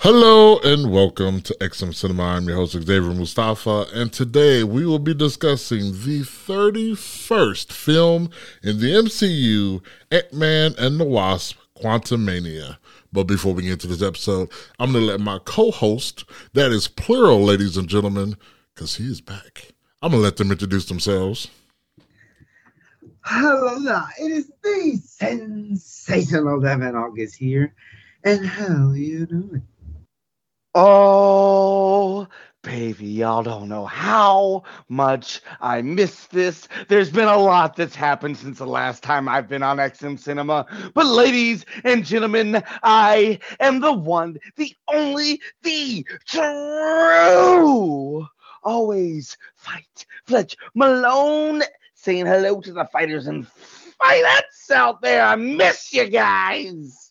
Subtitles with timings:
[0.00, 2.22] Hello and welcome to XM Cinema.
[2.22, 8.28] I'm your host Xavier Mustafa, and today we will be discussing the 31st film
[8.62, 12.76] in the MCU, Ant-Man and the Wasp: Quantumania.
[13.10, 16.88] But before we get into this episode, I'm going to let my co-host, that is
[16.88, 18.36] plural, ladies and gentlemen,
[18.74, 19.72] because he is back.
[20.02, 21.48] I'm going to let them introduce themselves.
[23.22, 27.74] Hello, it is the sensational Devin August here.
[28.24, 29.62] And how are you doing?
[30.78, 32.28] Oh,
[32.62, 36.68] baby, y'all don't know how much I miss this.
[36.88, 40.66] There's been a lot that's happened since the last time I've been on XM Cinema.
[40.92, 48.28] But, ladies and gentlemen, I am the one, the only, the true.
[48.62, 51.62] Always fight, Fletch Malone,
[51.94, 55.24] saying hello to the fighters and fights out there.
[55.24, 57.05] I miss you guys.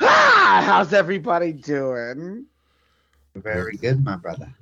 [0.00, 2.46] Ah, how's everybody doing?
[3.34, 4.52] Very good, my brother.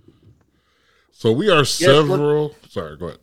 [1.13, 2.55] So we are several.
[2.69, 3.21] sorry, go ahead.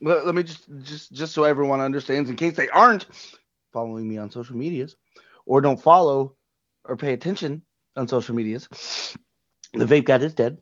[0.00, 3.06] Let, let me just just just so everyone understands, in case they aren't
[3.72, 4.96] following me on social medias,
[5.46, 6.34] or don't follow
[6.84, 7.62] or pay attention
[7.96, 8.68] on social medias,
[9.74, 10.58] the vape guy is dead.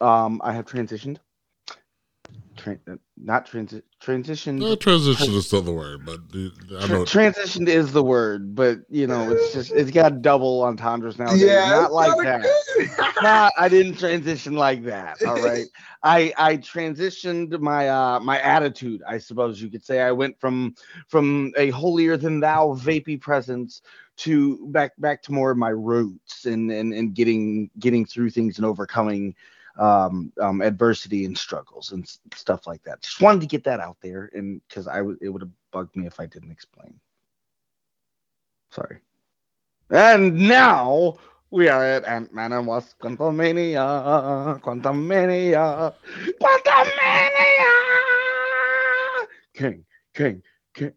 [0.00, 1.18] Um, I have transitioned.
[2.64, 2.78] Tra-
[3.18, 4.58] not transi- transitioned.
[4.58, 6.18] No, transition is still the word, but
[6.80, 10.62] I know Tra- transitioned is the word, but you know, it's just it's got double
[10.62, 11.34] entendres now.
[11.34, 13.16] Yeah, not like not that.
[13.22, 15.22] not, I didn't transition like that.
[15.26, 15.66] All right.
[16.02, 20.00] I I transitioned my uh my attitude, I suppose you could say.
[20.00, 20.74] I went from
[21.08, 23.82] from a holier than thou vapey presence
[24.16, 28.56] to back back to more of my roots and and and getting getting through things
[28.56, 29.34] and overcoming
[29.78, 33.02] um, um, adversity and struggles and s- stuff like that.
[33.02, 35.96] Just wanted to get that out there, and because I would, it would have bugged
[35.96, 37.00] me if I didn't explain.
[38.70, 38.98] Sorry.
[39.90, 41.16] And now
[41.50, 45.94] we are at Ant Man and Wasp: Quantumania, Quantumania,
[46.40, 47.72] Quantumania.
[49.54, 49.84] King,
[50.14, 50.42] King,
[50.74, 50.92] King.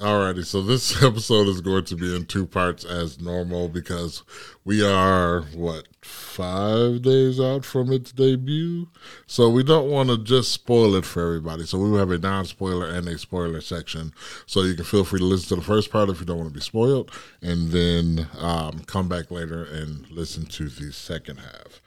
[0.00, 4.24] Alrighty, so this episode is going to be in two parts as normal because
[4.64, 8.88] we are what five days out from its debut,
[9.28, 11.64] so we don't want to just spoil it for everybody.
[11.64, 14.12] So we will have a non-spoiler and a spoiler section,
[14.46, 16.50] so you can feel free to listen to the first part if you don't want
[16.50, 21.80] to be spoiled, and then um, come back later and listen to the second half.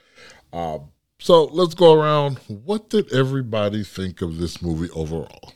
[0.53, 2.38] Um, so let's go around.
[2.47, 5.51] What did everybody think of this movie overall?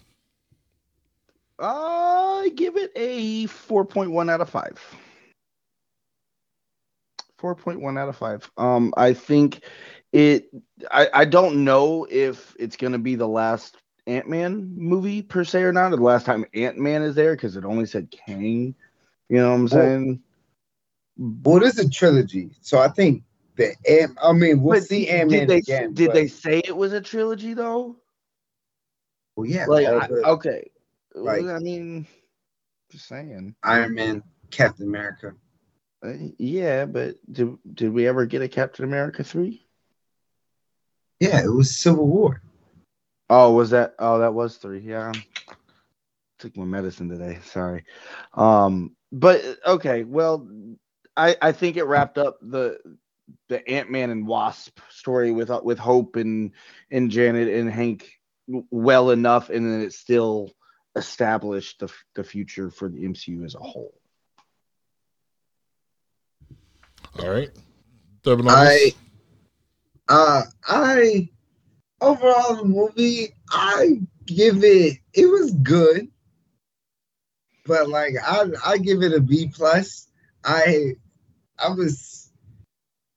[1.61, 4.95] I give it a 4.1 out of 5.
[7.39, 8.51] 4.1 out of 5.
[8.57, 9.63] Um, I think
[10.11, 10.49] it,
[10.91, 13.77] I, I don't know if it's going to be the last
[14.07, 17.35] Ant Man movie per se or not, or the last time Ant Man is there
[17.35, 18.73] because it only said Kang.
[19.29, 20.21] You know what I'm saying?
[21.17, 23.23] Well, it's a trilogy, so I think
[23.55, 24.17] the Ant.
[24.21, 25.93] I mean, we'll But see Ant Man did they, again.
[25.93, 27.97] Did but- they say it was a trilogy though?
[29.35, 30.71] Well, yeah, Like, I, okay.
[31.15, 32.07] Like- I mean,
[32.91, 33.55] just saying.
[33.63, 35.33] Iron Man, Captain America.
[36.03, 39.67] Uh, yeah, but did did we ever get a Captain America three?
[41.19, 42.41] Yeah, it was Civil War.
[43.29, 43.93] Oh, was that?
[43.99, 44.79] Oh, that was three.
[44.79, 45.11] Yeah,
[46.39, 47.39] took my medicine today.
[47.43, 47.85] Sorry.
[48.33, 50.03] Um, but okay.
[50.03, 50.49] Well,
[51.15, 52.79] I I think it wrapped up the
[53.47, 56.51] the Ant Man and Wasp story with with Hope and
[56.89, 58.09] and Janet and Hank
[58.71, 60.51] well enough, and then it still
[60.95, 63.93] established the the future for the MCU as a whole.
[67.19, 67.49] All right,
[68.23, 68.93] Devin, I,
[70.07, 71.29] uh, I
[72.01, 74.97] overall the movie, I give it.
[75.13, 76.07] It was good,
[77.65, 80.07] but like I, I give it a B plus.
[80.43, 80.95] I,
[81.59, 82.31] I was,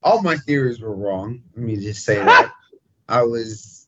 [0.03, 1.43] all my theories were wrong.
[1.57, 2.53] Let me just say that.
[3.09, 3.87] I was,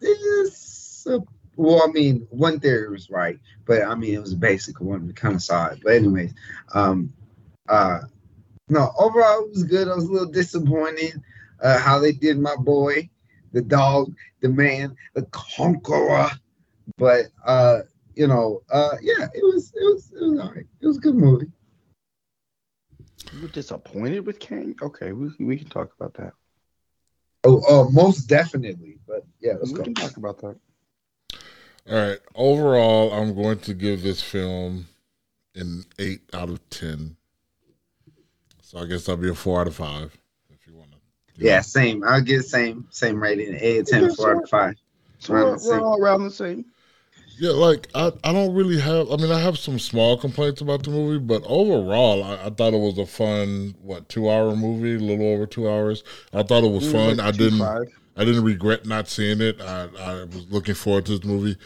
[0.00, 1.20] it's a,
[1.56, 5.06] well, I mean, one theory was right, but I mean, it was a basic one.
[5.06, 6.34] We kind of saw it, but anyways,
[6.74, 7.12] um,
[7.68, 8.00] uh.
[8.68, 9.86] No, overall it was good.
[9.86, 11.22] I was a little disappointed
[11.62, 13.08] uh, how they did my boy,
[13.52, 16.30] the dog, the man, the conqueror.
[16.98, 17.80] But uh,
[18.14, 20.66] you know, uh, yeah, it was it was it was all right.
[20.80, 21.50] It was a good movie.
[23.32, 24.76] You were disappointed with Kang?
[24.80, 26.32] Okay, we we can talk about that.
[27.44, 28.98] Oh, uh, most definitely.
[29.06, 29.84] But yeah, let's we go.
[29.84, 30.56] can talk about that.
[31.88, 32.18] All right.
[32.34, 34.86] Overall, I'm going to give this film
[35.54, 37.16] an eight out of ten.
[38.62, 40.16] So I guess that'll be a four out of five
[40.50, 40.98] if you want to.
[41.36, 42.02] Yeah, same.
[42.04, 43.56] I'll get same same rating.
[43.60, 44.74] Eight, ten, Yeah, four out of five.
[45.18, 46.64] So we're, the we're all around the same.
[47.38, 49.10] Yeah, like I, I don't really have.
[49.10, 52.72] I mean, I have some small complaints about the movie, but overall, I, I thought
[52.72, 56.02] it was a fun, what two hour movie, a little over two hours.
[56.32, 57.20] I thought it was fun.
[57.20, 57.60] I didn't,
[58.16, 59.60] I didn't regret not seeing it.
[59.60, 61.56] I, I was looking forward to this movie.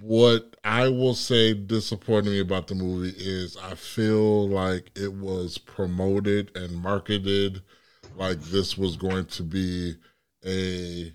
[0.00, 5.58] What I will say disappointed me about the movie is I feel like it was
[5.58, 7.62] promoted and marketed
[8.16, 9.94] like this was going to be
[10.44, 11.12] a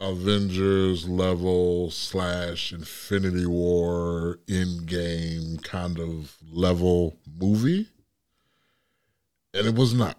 [0.00, 7.86] Avengers level slash Infinity War Endgame kind of level movie,
[9.54, 10.18] and it was not.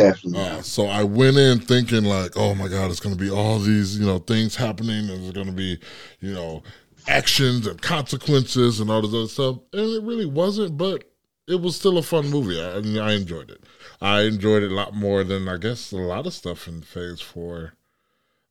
[0.00, 0.40] Definitely.
[0.40, 3.58] Uh, so I went in thinking like, oh my god, it's going to be all
[3.58, 5.78] these you know things happening, there's going to be
[6.20, 6.62] you know
[7.06, 10.76] actions and consequences and all this other stuff, and it really wasn't.
[10.76, 11.04] But
[11.48, 12.60] it was still a fun movie.
[12.60, 13.64] I, I, enjoyed it.
[14.00, 17.20] I enjoyed it a lot more than I guess a lot of stuff in Phase
[17.20, 17.74] Four.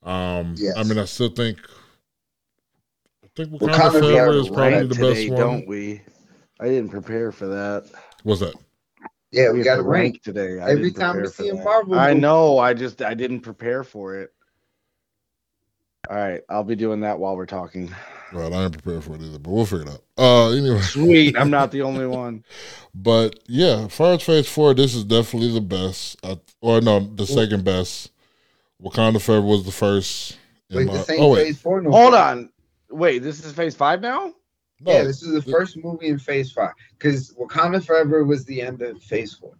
[0.03, 0.75] Um, Yes.
[0.77, 1.59] I mean, I still think.
[3.23, 5.39] I think Wakanda Wakanda Forever Forever is probably the today, best one.
[5.39, 6.01] don't we?
[6.59, 7.89] I didn't prepare for that.
[8.23, 8.55] What's that?
[9.31, 10.21] Yeah, we have got to to rank.
[10.23, 10.59] today.
[10.59, 11.63] I Every time we see a that.
[11.63, 12.57] Marvel I know.
[12.57, 14.33] I just I didn't prepare for it.
[16.09, 17.93] All right, I'll be doing that while we're talking.
[18.33, 20.03] Well, I ain't prepared for it either, but we'll figure it out.
[20.17, 22.43] Uh, anyway, Sweet, I'm not the only one.
[22.95, 26.17] but yeah, as far as Phase Four, this is definitely the best.
[26.23, 28.11] Uh, or no, the second best.
[28.81, 30.37] Wakanda Forever was the first.
[30.71, 32.49] Wait, my- this ain't oh wait, phase four no Hold on.
[32.89, 34.33] Wait, this is phase five now?
[34.81, 36.73] No, yeah, this is the th- first movie in phase five.
[36.97, 39.53] Because Wakanda Forever was the end of phase four.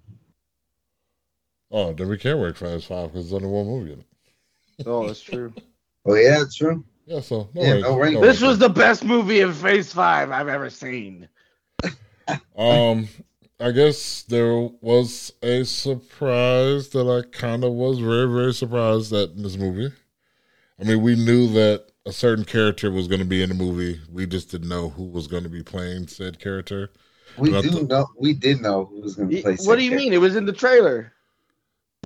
[1.72, 4.88] Oh, then we can't rank Phase Five because there's only one movie in it.
[4.88, 5.54] Oh, that's true.
[6.06, 6.84] Oh yeah, that's true.
[7.06, 8.14] Yeah, so no Yeah, rank- no rank.
[8.16, 8.50] no This rank.
[8.50, 11.28] was the best movie in phase five I've ever seen.
[12.58, 13.08] Um,
[13.60, 19.32] I guess there was a surprise that I kind of was very, very surprised at
[19.32, 19.94] in this movie.
[20.80, 24.00] I mean, we knew that a certain character was going to be in the movie.
[24.12, 26.90] We just didn't know who was going to be playing said character.
[27.38, 28.08] We do the- know.
[28.18, 29.58] We did know who was going to play.
[29.64, 30.14] What do you Seth mean?
[30.14, 31.14] It was in the trailer.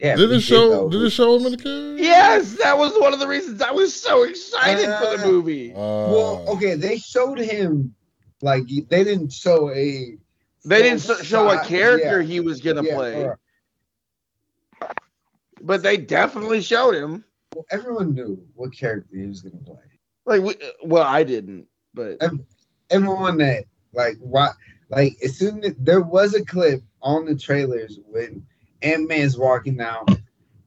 [0.01, 0.69] Yeah, did we it show?
[0.69, 2.03] know Did who- it show him in the character?
[2.03, 5.71] Yes, that was one of the reasons I was so excited for the Uh, movie.
[5.71, 7.93] Uh, Well, okay, they showed him
[8.41, 10.17] like they didn't show a.
[10.65, 13.37] They didn't full s- show what character Yeah, he was gonna yeah, play, alright.
[15.61, 17.23] but they definitely showed him.
[17.53, 19.77] Well, everyone knew what character he was going to play.
[20.25, 22.17] Like, we, well, I didn't, but
[22.89, 24.55] Everyone that like what
[24.89, 28.45] like as soon as there was a clip on the trailers when
[28.81, 30.09] Ant Man's walking out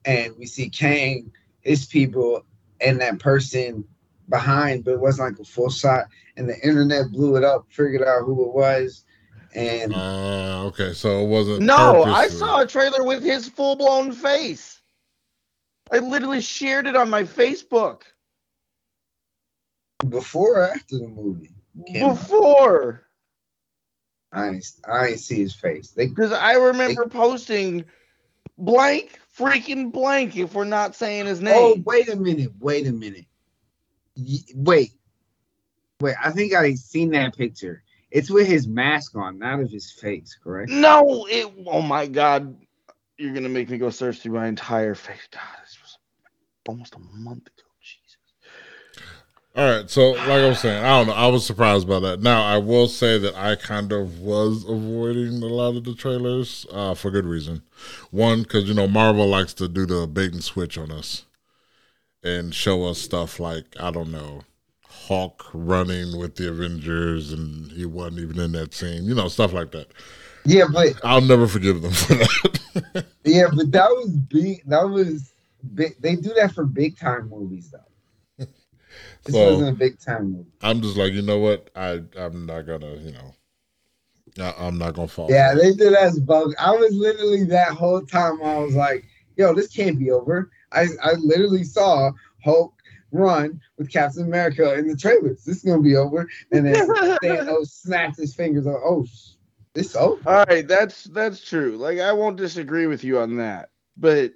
[0.05, 1.31] and we see Kang,
[1.61, 2.45] his people,
[2.81, 3.85] and that person
[4.29, 6.05] behind, but it wasn't like a full shot.
[6.35, 9.05] And the internet blew it up, figured out who it was,
[9.55, 11.61] and Uh, okay, so it wasn't.
[11.63, 14.76] no, I saw a trailer with his full blown face.
[15.91, 18.01] I literally shared it on my Facebook
[20.09, 21.51] before or after the movie,
[21.87, 22.15] Came out.
[22.15, 23.03] before.
[24.31, 25.91] I ain't, I ain't see his face.
[25.95, 27.85] Because I remember posting
[28.57, 31.55] blank, freaking blank, if we're not saying his oh, name.
[31.55, 32.51] Oh, wait a minute.
[32.59, 33.25] Wait a minute.
[34.53, 34.91] Wait.
[35.99, 37.83] Wait, I think I seen that picture.
[38.11, 40.69] It's with his mask on, not of his face, correct?
[40.69, 41.51] No, it.
[41.65, 42.55] Oh my God,
[43.17, 45.27] you're gonna make me go search through my entire face.
[45.31, 45.97] God, this was
[46.67, 47.67] almost a month ago.
[47.81, 48.17] Jesus.
[49.55, 51.13] All right, so like I was saying, I don't know.
[51.13, 52.21] I was surprised by that.
[52.21, 56.65] Now I will say that I kind of was avoiding a lot of the trailers
[56.71, 57.63] uh, for good reason.
[58.11, 61.25] One, because you know Marvel likes to do the bait and switch on us
[62.23, 64.41] and show us stuff like I don't know,
[64.87, 69.05] Hulk running with the Avengers and he wasn't even in that scene.
[69.05, 69.87] You know, stuff like that.
[70.47, 73.05] Yeah, but I'll never forgive them for that.
[73.25, 74.63] yeah, but that was big.
[74.65, 75.33] That was
[75.73, 76.01] big.
[76.01, 78.45] They do that for big time movies, though.
[79.25, 80.51] This So- wasn't a big time movie.
[80.61, 81.69] I'm just like, you know what?
[81.75, 83.33] I I'm not gonna, you know,
[84.39, 85.29] I, I'm not gonna fall.
[85.29, 86.53] Yeah, they did that as bug.
[86.59, 88.41] I was literally that whole time.
[88.41, 89.03] I was like,
[89.35, 92.11] "Yo, this can't be over." I I literally saw
[92.43, 92.73] Hulk
[93.11, 95.43] run with Captain America in the trailers.
[95.43, 96.87] This is gonna be over, and then
[97.23, 98.65] Thanos snapped his fingers.
[98.65, 99.05] Like, oh,
[99.77, 100.29] sh- this over.
[100.29, 101.77] All right, that's that's true.
[101.77, 104.33] Like I won't disagree with you on that, but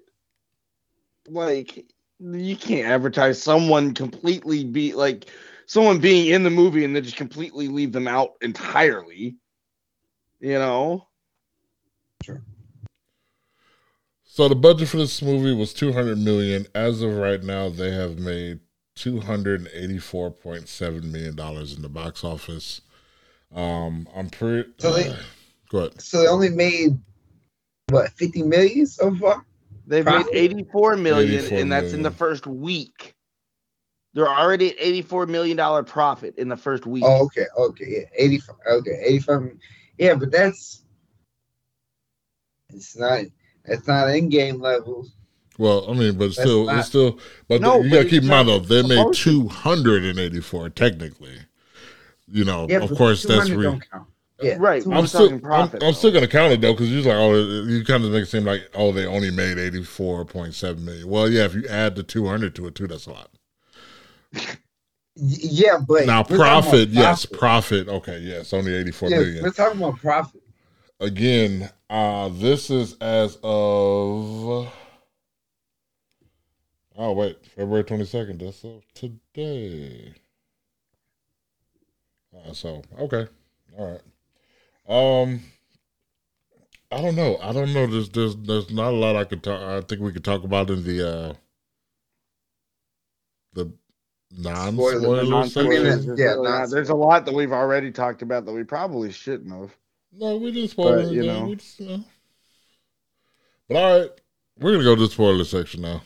[1.27, 1.85] like
[2.19, 5.29] you can't advertise someone completely be like
[5.65, 9.37] someone being in the movie and then just completely leave them out entirely.
[10.39, 11.07] You know?
[12.23, 12.41] Sure.
[14.23, 16.65] So the budget for this movie was 200 million.
[16.73, 18.59] As of right now, they have made
[18.97, 22.81] 284.7 million dollars in the box office.
[23.53, 24.69] Um, I'm pretty.
[24.77, 25.15] So they- uh,
[25.69, 26.01] go ahead.
[26.01, 26.97] So they only made
[27.89, 29.45] what fifty million so far.
[29.87, 30.33] They've Profit?
[30.33, 33.15] made 84 million 84 and that's in the first week.
[34.13, 37.03] They're already at eighty-four million dollar profit in the first week.
[37.05, 38.55] Oh, okay, okay, yeah, eighty-five.
[38.69, 39.57] Okay, eighty-five.
[39.97, 40.83] Yeah, but that's
[42.73, 43.23] it's not.
[43.65, 45.13] It's not Endgame levels.
[45.57, 47.19] Well, I mean, but That's still, not- it's still.
[47.47, 50.19] But No, you but got to keep in mind though, they made two hundred and
[50.19, 51.37] eighty-four technically.
[52.31, 54.07] You know, Yeah, of course, that's 200 re- don't count.
[54.41, 57.13] Yeah, Right, I'm still, profit, I'm, I'm still gonna count it though, because you're like,
[57.15, 60.55] oh, you kind of make it seem like, oh, they only made eighty four point
[60.55, 61.07] seven million.
[61.07, 63.29] Well, yeah, if you add the two hundred to it too, that's a lot.
[65.15, 67.85] Yeah, but now, we're profit, yes, profit.
[67.85, 67.89] profit.
[67.89, 69.43] Okay, yes, only eighty four Yeah, million.
[69.43, 70.41] we're talking about profit.
[70.99, 74.73] Again, uh, this is as of.
[76.97, 78.39] Oh wait, February twenty second.
[78.41, 80.13] That's of today.
[82.35, 83.27] Uh, so okay,
[83.77, 84.01] all right.
[85.23, 85.41] Um,
[86.91, 87.37] I don't know.
[87.41, 87.87] I don't know.
[87.87, 89.61] There's there's there's not a lot I could talk.
[89.61, 91.33] I think we could talk about in the uh
[93.53, 93.71] the
[94.37, 95.91] non Spoiler- spoiler non-spoiler.
[95.91, 96.09] section.
[96.09, 99.51] mean, yeah, not- there's a lot that we've already talked about that we probably shouldn't
[99.51, 99.75] have.
[100.13, 101.45] No, we didn't spoil But, you know.
[101.45, 102.03] We just, you know.
[103.69, 104.09] But all right,
[104.59, 106.01] we're gonna go to the spoiler section now.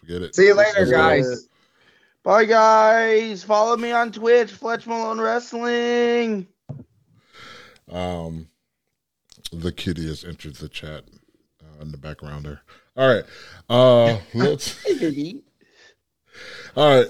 [0.00, 0.34] Forget it.
[0.34, 0.96] See you later, Let's go.
[0.96, 1.48] guys.
[2.22, 3.42] Bye, guys.
[3.42, 6.46] Follow me on Twitch, Fletch Malone Wrestling.
[7.90, 8.48] Um,
[9.52, 11.04] the kitty has entered the chat
[11.62, 12.60] uh, in the background there.
[12.96, 13.24] All right,
[13.70, 14.84] uh, let's.
[16.76, 17.08] All right,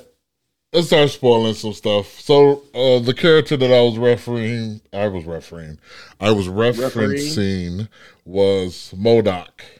[0.73, 2.21] let's start spoiling some stuff.
[2.21, 5.81] So, uh, the character that I was refereeing, I was refereeing,
[6.21, 7.88] I was referencing
[8.25, 9.79] was MODOK.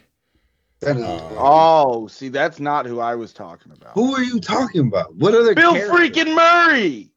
[0.81, 3.93] That is- Uh, Oh, see, that's not who I was talking about.
[3.93, 5.15] Who are you talking about?
[5.15, 5.95] What are other Bill character?
[5.95, 7.11] freaking Murray.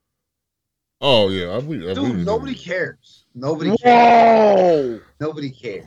[1.01, 1.83] Oh yeah, I believe.
[1.83, 3.25] I Dude, believe nobody cares.
[3.35, 4.61] Nobody cares.
[4.61, 5.01] Whoa.
[5.21, 5.87] Nobody cares.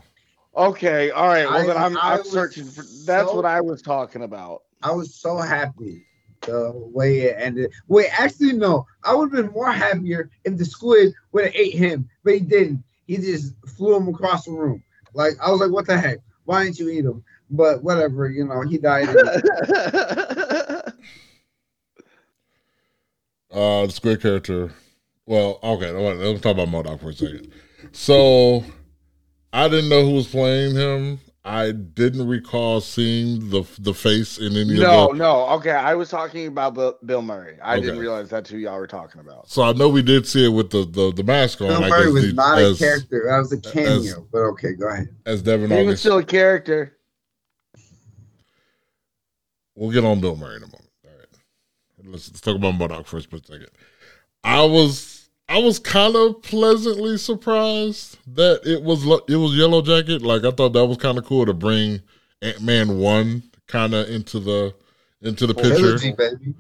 [0.55, 1.45] Okay, all right.
[1.45, 2.81] Well, I- then I'm, I I'm searching for.
[3.05, 4.63] That's so- what I was talking about.
[4.83, 6.05] I was so happy
[6.41, 7.71] the way it ended.
[7.87, 8.85] Wait, actually, no.
[9.03, 12.39] I would have been more happier if the squid would have ate him, but he
[12.39, 12.83] didn't.
[13.07, 14.83] He just flew him across the room.
[15.13, 16.19] Like I was like, what the heck?
[16.45, 17.23] Why didn't you eat him?
[17.49, 19.07] But whatever, you know, he died.
[23.49, 24.71] Uh, the squid character.
[25.25, 27.51] Well, okay, let- let's talk about MODOK for a second.
[27.91, 28.63] So,
[29.53, 31.19] I didn't know who was playing him.
[31.45, 35.17] I didn't recall seeing the the face in any no, of the.
[35.17, 35.47] no.
[35.47, 35.49] No.
[35.55, 37.57] Okay, I was talking about Bill, Bill Murray.
[37.63, 39.49] I didn't realize that's who y'all were talking about.
[39.49, 41.69] So I know we did see it with the the, the mask on.
[41.69, 43.25] Bill I Murray guess was the- not as, a character.
[43.29, 44.27] That was a cameo.
[44.29, 45.07] but okay, go ahead.
[45.25, 46.96] as Devin He was still a character.
[49.77, 50.89] We'll get on Bill Murray in a moment.
[51.05, 51.27] All right,
[52.11, 53.69] let's, let's talk about MODOK first for a second.
[54.43, 60.21] I was I was kind of pleasantly surprised that it was it was Yellowjacket.
[60.21, 62.01] Like I thought that was kind of cool to bring
[62.41, 64.73] Ant Man one kind of into the
[65.21, 65.97] into the picture.
[66.15, 66.55] Baby.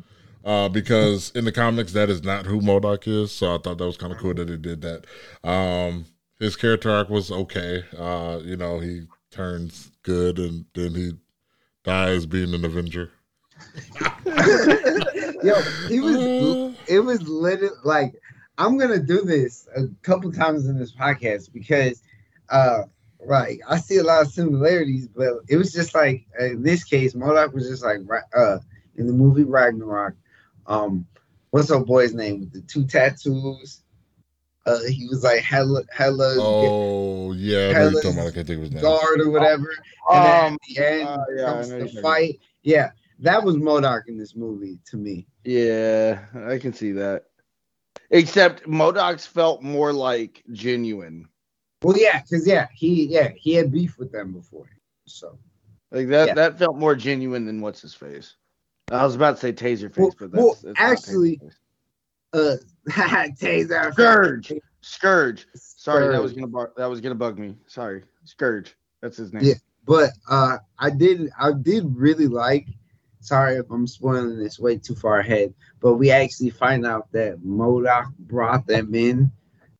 [0.45, 3.31] uh, because in the comics that is not who MODOK is.
[3.31, 5.05] So I thought that was kind of cool that they did that.
[5.43, 6.05] Um,
[6.39, 7.83] his character arc was okay.
[7.97, 11.13] Uh, you know, he turns good and then he
[11.87, 13.09] dies being an Avenger.
[14.25, 15.53] Yo,
[15.89, 16.17] it was.
[16.17, 18.13] Uh, It was literally like
[18.57, 22.01] I'm gonna do this a couple times in this podcast because,
[22.49, 22.83] uh,
[23.25, 27.13] right, I see a lot of similarities, but it was just like in this case,
[27.13, 27.99] MODOK was just like
[28.35, 28.59] uh
[28.95, 30.15] in the movie Ragnarok.
[30.65, 31.05] Um,
[31.51, 33.81] what's our boy's name with the two tattoos?
[34.67, 38.27] Uh, he was like hella hella oh yeah, I you're talking about.
[38.27, 38.81] I can't think of his name.
[38.81, 39.69] guard or whatever.
[40.11, 42.39] and then Um, at the end uh, yeah, comes the you're fight.
[42.63, 45.25] Yeah, that was MODOK in this movie to me.
[45.45, 47.23] yeah, I can see that.
[48.09, 51.27] Except MODOK's felt more like genuine.
[51.81, 54.69] Well, yeah, because yeah, he yeah he had beef with them before,
[55.05, 55.37] so.
[55.91, 56.27] Like that.
[56.27, 56.33] Yeah.
[56.33, 58.35] That felt more genuine than what's his face.
[58.91, 61.53] I was about to say Taserface, Well- but that's, well, that's actually- Taserface.
[62.33, 62.55] Uh
[62.89, 64.59] taser Skurge.
[64.83, 65.45] Skurge.
[65.55, 67.55] Sorry, that was gonna bu- that was gonna bug me.
[67.67, 68.73] Sorry, Skurge.
[69.01, 69.43] That's his name.
[69.43, 69.53] Yeah.
[69.85, 72.67] but uh i did i did really like
[73.21, 77.39] sorry if i'm spoiling this way too far ahead but we actually find out that
[77.43, 79.31] MODOK brought them in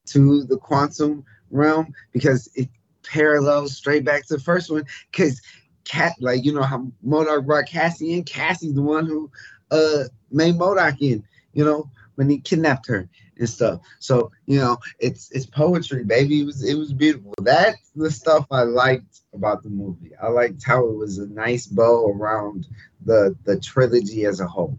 [0.08, 2.70] to the quantum realm because it
[3.04, 5.42] parallels straight back to the first one because
[5.84, 9.30] cat like you know how MODOK brought cassie in cassie's the one who
[9.72, 11.24] uh made MODOK in
[11.54, 13.07] you know when he kidnapped her
[13.38, 13.79] and stuff.
[14.00, 16.41] So you know, it's it's poetry, baby.
[16.41, 17.33] It was it was beautiful.
[17.41, 20.12] That's the stuff I liked about the movie.
[20.21, 22.67] I liked how it was a nice bow around
[23.05, 24.77] the the trilogy as a whole.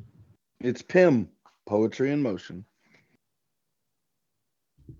[0.61, 1.29] It's Pym,
[1.67, 2.65] Poetry in motion.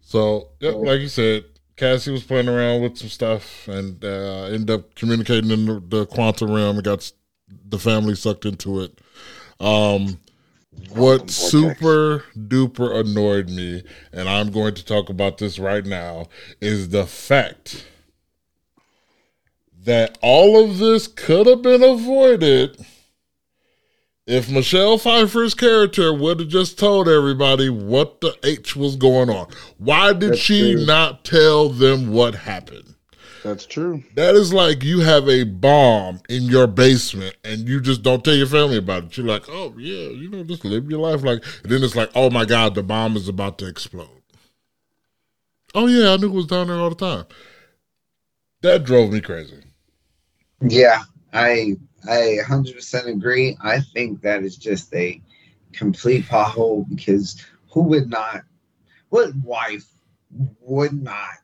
[0.01, 1.45] So, yeah, So- like you said,
[1.77, 6.07] Cassie was playing around with some stuff and uh, ended up communicating in the, the
[6.07, 7.11] quantum realm and got
[7.69, 9.01] the family sucked into it.
[9.61, 10.19] Um,
[10.91, 16.27] What super duper annoyed me, and I'm going to talk about this right now,
[16.61, 17.87] is the fact
[19.85, 22.85] that all of this could have been avoided
[24.27, 29.49] if Michelle Pfeiffer's character would have just told everybody what the H was going on.
[29.79, 30.85] Why did That's she true.
[30.85, 32.95] not tell them what happened?
[33.43, 34.03] That's true.
[34.15, 38.35] That is like you have a bomb in your basement and you just don't tell
[38.35, 39.17] your family about it.
[39.17, 41.45] You're like, oh yeah, you know, just live your life like.
[41.63, 44.23] And then it's like, oh my god, the bomb is about to explode.
[45.75, 47.27] Oh yeah, I knew it was down there all the time.
[48.63, 49.63] That drove me crazy.
[50.61, 51.03] Yeah,
[51.33, 51.77] I
[52.09, 53.57] I 100% agree.
[53.63, 55.21] I think that is just a
[55.73, 58.43] complete pothole because who would not?
[59.11, 59.87] What wife
[60.61, 61.39] would not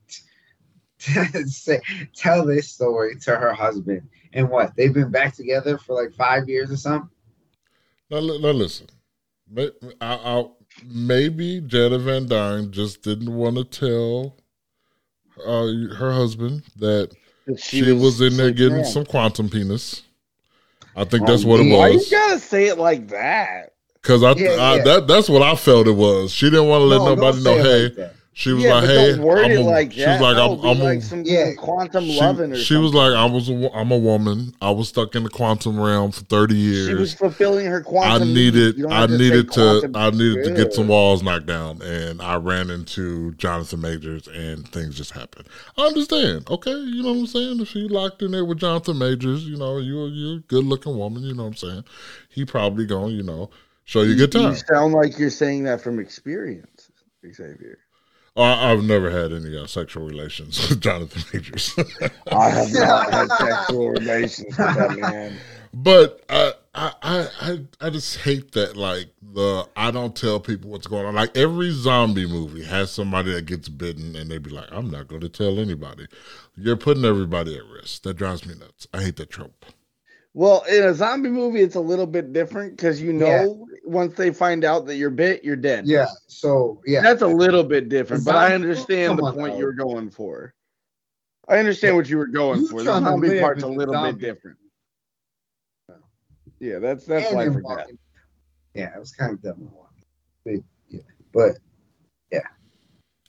[1.46, 1.80] say
[2.14, 4.08] tell this story to her husband?
[4.32, 7.10] And what they've been back together for like five years or something.
[8.10, 8.88] Now, now listen,
[9.56, 9.70] I,
[10.00, 10.44] I,
[10.84, 14.36] maybe Jana Van Dyne just didn't want to tell
[15.44, 17.10] uh, her husband that
[17.58, 18.86] she, was, in there getting around.
[18.86, 20.02] some quantum penis.
[20.96, 21.78] I think Oh, that's what it was.
[21.78, 23.74] Why you gotta say it like that?
[24.00, 24.84] Because I, Yeah, I yeah.
[24.84, 26.32] that that's what I felt it was.
[26.32, 27.62] She didn't want to let No, nobody know.
[27.62, 28.14] Hey, like that.
[28.36, 30.50] She was yeah, like, hey, don't word I'm it a, like she was like, I'm,
[30.50, 31.52] would be I'm like a, some Yeah.
[31.56, 34.52] quantum she, loving or she was like, I was, a, wo- I'm a woman.
[34.60, 36.88] I was stuck in the quantum realm for thirty years.
[36.88, 38.28] She was fulfilling her quantum.
[38.28, 42.20] I needed, I to needed to, I needed to get some walls knocked down, and
[42.20, 45.46] I ran into Jonathan Majors, and things just happened.
[45.78, 47.60] I understand, okay, you know what I'm saying.
[47.60, 50.98] If you locked in there with Jonathan Majors, you know you're you're a good looking
[50.98, 51.84] woman, you know what I'm saying.
[52.30, 53.50] He probably gonna, you know,
[53.84, 54.50] show you a good time.
[54.50, 56.90] You sound like you're saying that from experience,
[57.24, 57.78] Xavier.
[58.36, 61.74] I, I've never had any uh, sexual relations with Jonathan Majors,
[62.32, 65.36] I have not had sexual relations with that man.
[65.72, 68.76] but uh, I, I, I, I just hate that.
[68.76, 71.14] Like the I don't tell people what's going on.
[71.14, 75.06] Like every zombie movie has somebody that gets bitten, and they be like, "I'm not
[75.06, 76.06] going to tell anybody."
[76.56, 78.02] You're putting everybody at risk.
[78.02, 78.88] That drives me nuts.
[78.92, 79.64] I hate that trope.
[80.32, 84.32] Well, in a zombie movie, it's a little bit different because you know once they
[84.32, 85.86] find out that you're bit, you're dead.
[85.86, 86.06] Yeah.
[86.26, 87.00] So yeah.
[87.02, 90.54] That's a little bit different, but I understand the point you were going for.
[91.48, 92.82] I understand what you were going You for.
[92.82, 94.58] The zombie part's a little bit different.
[96.60, 97.90] Yeah, that's that's and life or death.
[98.74, 99.70] Yeah, it was kind of dumb.
[100.44, 100.54] But,
[100.88, 101.00] yeah,
[101.32, 101.58] but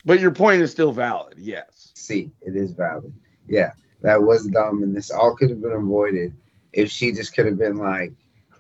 [0.06, 1.38] But your point is still valid.
[1.38, 1.92] Yes.
[1.96, 3.14] see, it is valid.
[3.48, 6.34] Yeah, that was dumb, and this all could have been avoided
[6.74, 8.14] if she just could have been like,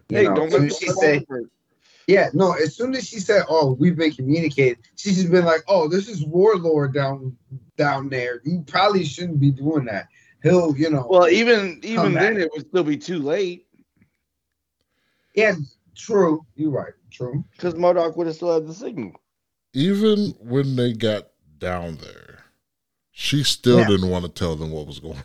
[0.10, 1.24] you Hey, know, don't let she said,
[2.08, 5.64] yeah, no, as soon as she said, "Oh, we've been communicating," she's just been like,
[5.68, 7.36] "Oh, this is warlord down
[7.78, 8.42] down there.
[8.46, 10.08] You probably shouldn't be doing that.
[10.44, 13.66] He'll, you know." Well, even even then, it would still be too late
[15.36, 15.56] yeah,
[15.96, 16.46] true.
[16.56, 16.94] You're right.
[17.12, 17.46] True.
[17.52, 19.14] because Modoc would have still had the signal.
[19.74, 21.28] Even when they got
[21.60, 22.44] down there,
[23.12, 23.88] she still Yeah.
[23.88, 25.24] didn't want to tell them what was going on.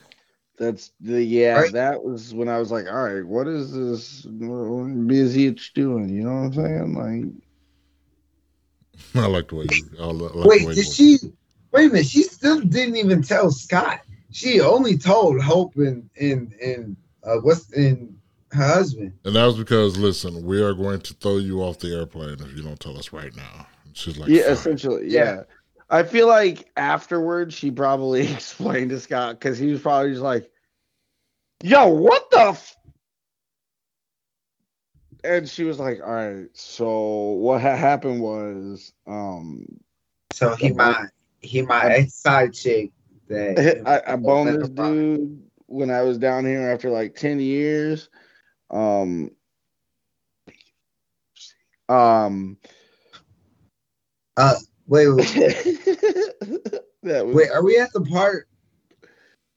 [0.61, 1.55] That's the yeah.
[1.59, 1.73] Right.
[1.73, 6.11] That was when I was like, all right, what is this BZH doing?
[6.11, 6.94] You know what I'm saying?
[6.94, 7.25] Like,
[9.25, 9.88] I like the way you.
[9.99, 11.18] I li- like the Wait, way did you- she?
[11.73, 12.07] Wait a minute.
[12.07, 14.01] She still didn't even tell Scott.
[14.33, 16.94] She only told Hope and and and
[17.25, 18.14] uh, what's in
[18.53, 19.12] her husband.
[19.25, 22.55] And that was because, listen, we are going to throw you off the airplane if
[22.55, 23.66] you don't tell us right now.
[23.94, 25.25] She's like, yeah, "Fine." essentially, Yeah.
[25.37, 25.42] yeah.
[25.90, 30.50] I feel like afterwards she probably explained to Scott because he was probably just like,
[31.62, 32.76] "Yo, what the." F-?
[35.24, 39.66] And she was like, "All right, so what ha- happened was, um,
[40.33, 41.09] So he might
[41.40, 42.92] he might ex side chick
[43.29, 48.09] that I, I boned this dude when I was down here after like 10 years.
[48.70, 49.31] Um,
[51.88, 52.59] um,
[54.90, 55.16] Wait, wait,
[57.05, 58.48] that was, wait, are we at the part?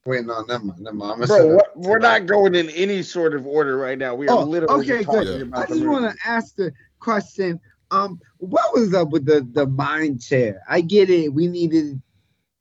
[0.05, 1.25] Wait, no, never mind, never mind.
[1.25, 4.13] Bro, what, we're not going in any sort of order right now.
[4.13, 5.41] We are Oh, literally okay, just talking good.
[5.41, 7.59] about I just want to ask the question.
[7.89, 10.61] Um, what was up with the the mind chair?
[10.69, 11.33] I get it.
[11.33, 11.99] We needed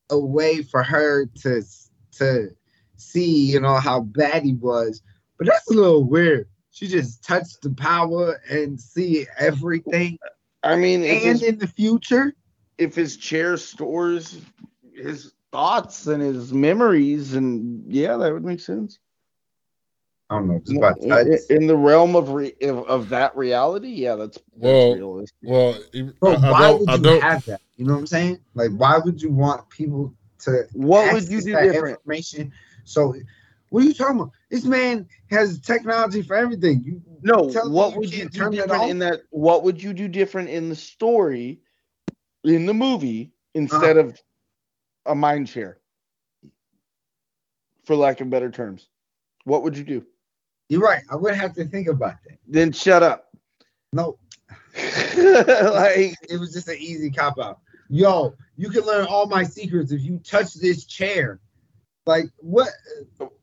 [0.08, 1.62] a way for her to
[2.12, 2.48] to
[2.96, 5.02] see, you know, how bad he was,
[5.36, 6.48] but that's a little weird.
[6.70, 10.18] She just touched the power and see everything,
[10.62, 12.34] I mean, and his, in the future.
[12.78, 14.40] If his chair stores
[14.94, 18.98] his thoughts and his memories, and yeah, that would make sense.
[20.30, 20.56] I don't know.
[20.56, 20.98] It's about.
[20.98, 25.38] In, in the realm of, re, of of that reality, yeah, that's, that's Well, realistic.
[25.42, 25.78] Well,
[26.20, 26.80] Bro, I, I why don't.
[26.80, 27.22] would I you don't.
[27.22, 27.60] have that?
[27.76, 28.38] You know what I'm saying?
[28.54, 31.98] Like, why would you want people to What would you do different?
[31.98, 32.52] Information.
[32.84, 33.14] So,
[33.68, 34.32] what are you talking about?
[34.50, 36.82] This man has technology for everything.
[36.82, 38.90] You No, what you would you do different off?
[38.90, 39.22] in that?
[39.30, 41.60] What would you do different in the story,
[42.44, 44.08] in the movie, instead Uh-huh.
[44.08, 44.20] of
[45.06, 45.78] a mind share?
[47.84, 48.88] For lack of better terms,
[49.44, 50.06] what would you do?
[50.68, 51.02] You're right.
[51.10, 52.38] I would have to think about that.
[52.46, 53.28] Then shut up.
[53.92, 54.18] No,
[54.76, 57.58] like, it was just an easy cop out.
[57.90, 61.40] Yo, you can learn all my secrets if you touch this chair.
[62.06, 62.68] Like what?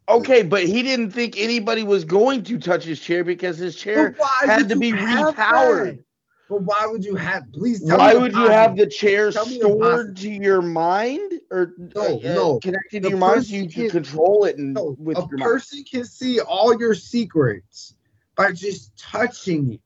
[0.07, 4.15] okay, but he didn't think anybody was going to touch his chair because his chair
[4.45, 5.97] had to be repowered.
[5.97, 6.03] that?
[6.49, 7.51] But why would you have?
[7.53, 11.73] Please tell Why me would you have the chair Tell stored to your mind or
[11.95, 12.59] No, uh, no.
[12.59, 15.21] connected The to your mind so you can can- control it and No, with a
[15.21, 15.41] your mind?
[15.43, 17.93] person can see all your secrets
[18.35, 19.81] by just touching it.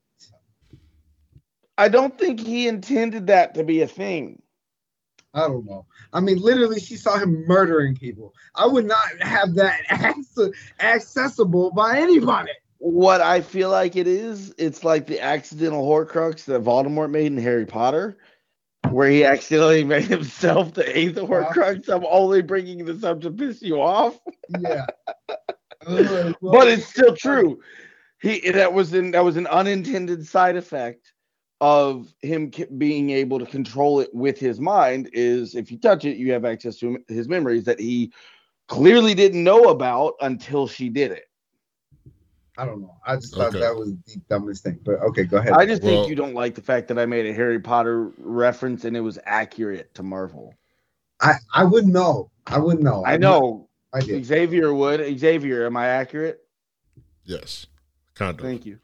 [1.78, 4.42] I don't think he intended that to be a thing.
[5.34, 5.86] I don't know.
[6.14, 8.34] I mean, literally, she saw him murdering people.
[8.56, 12.52] I would not have that acce- accessible by anybody.
[12.86, 17.38] What I feel like it is, it's like the accidental Horcrux that Voldemort made in
[17.38, 18.18] Harry Potter,
[18.90, 21.88] where he accidentally made himself the eighth Horcrux.
[21.88, 24.20] I'm only bringing this up to piss you off,
[24.60, 24.86] Yeah.
[25.88, 27.62] But it's still true.
[28.22, 31.14] He that was in that was an unintended side effect
[31.62, 35.10] of him being able to control it with his mind.
[35.14, 38.12] Is if you touch it, you have access to his memories that he
[38.68, 41.24] clearly didn't know about until she did it.
[42.58, 42.96] I don't know.
[43.06, 43.60] I just thought Okay.
[43.62, 44.80] that was the dumbest thing.
[44.86, 45.54] But okay, go ahead.
[45.54, 48.12] I just Well- think you don't like the fact that I made a Harry Potter
[48.18, 50.54] reference and it was accurate to Marvel.
[51.22, 52.30] I, I wouldn't know.
[52.48, 53.04] I wouldn't know.
[53.06, 54.26] I know I did.
[54.26, 55.18] Xavier would.
[55.20, 56.42] Xavier, am I accurate?
[57.24, 57.66] Yes,
[58.16, 58.46] kind of.
[58.46, 58.80] Thank you.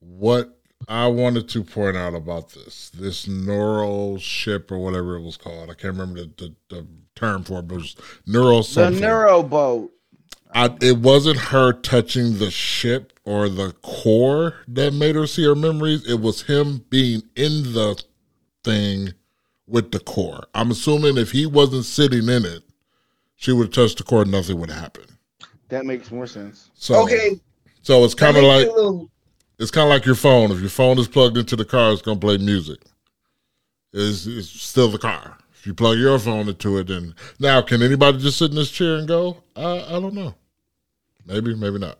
[0.00, 5.36] What I wanted to point out about this, this neural ship or whatever it was
[5.36, 6.86] called, I can't remember the, the, the
[7.16, 9.00] term for it, but it was neural The something.
[9.02, 9.90] Neuro boat.
[10.54, 15.56] I, it wasn't her touching the ship or the core that made her see her
[15.56, 16.08] memories.
[16.08, 18.00] It was him being in the
[18.62, 19.14] thing
[19.66, 20.46] with the core.
[20.54, 22.62] I'm assuming if he wasn't sitting in it,
[23.34, 25.04] she would have touched the core and nothing would happen.
[25.70, 26.70] That makes more sense.
[26.74, 27.40] So, okay.
[27.82, 29.10] so it's kind of like little-
[29.58, 30.52] it's kind of like your phone.
[30.52, 32.80] If your phone is plugged into the car, it's gonna play music.
[33.92, 35.36] It's, it's still the car.
[35.54, 38.70] If you plug your phone into it, then now can anybody just sit in this
[38.70, 39.42] chair and go?
[39.56, 40.34] I I don't know.
[41.26, 41.98] Maybe, maybe not.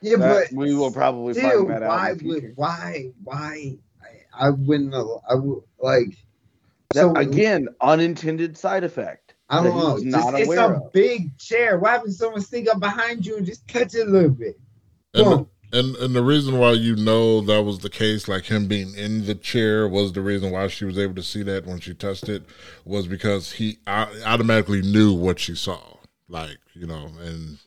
[0.00, 1.88] yeah, That- but we will probably still, find that out.
[1.88, 4.94] why in would why why I, I wouldn't.
[4.94, 6.16] I would like.
[6.90, 9.34] That- So again, unintended side effect.
[9.48, 9.94] I don't know.
[9.94, 10.92] was Just, not it's a of.
[10.92, 11.78] big chair.
[11.78, 14.58] Why wouldn't someone sneak up behind you and just touch it a little bit?
[15.14, 18.94] And, and and the reason why you know that was the case, like him being
[18.94, 21.94] in the chair, was the reason why she was able to see that when she
[21.94, 22.42] touched it,
[22.84, 25.80] was because he au- automatically knew what she saw.
[26.28, 27.58] Like you know, and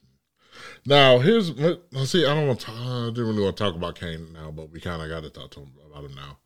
[0.86, 1.52] now here's
[1.92, 2.26] let's see.
[2.26, 2.72] I don't want to.
[2.72, 5.30] I didn't really want to talk about Kang now, but we kind of got to
[5.30, 6.38] talk to him about him now.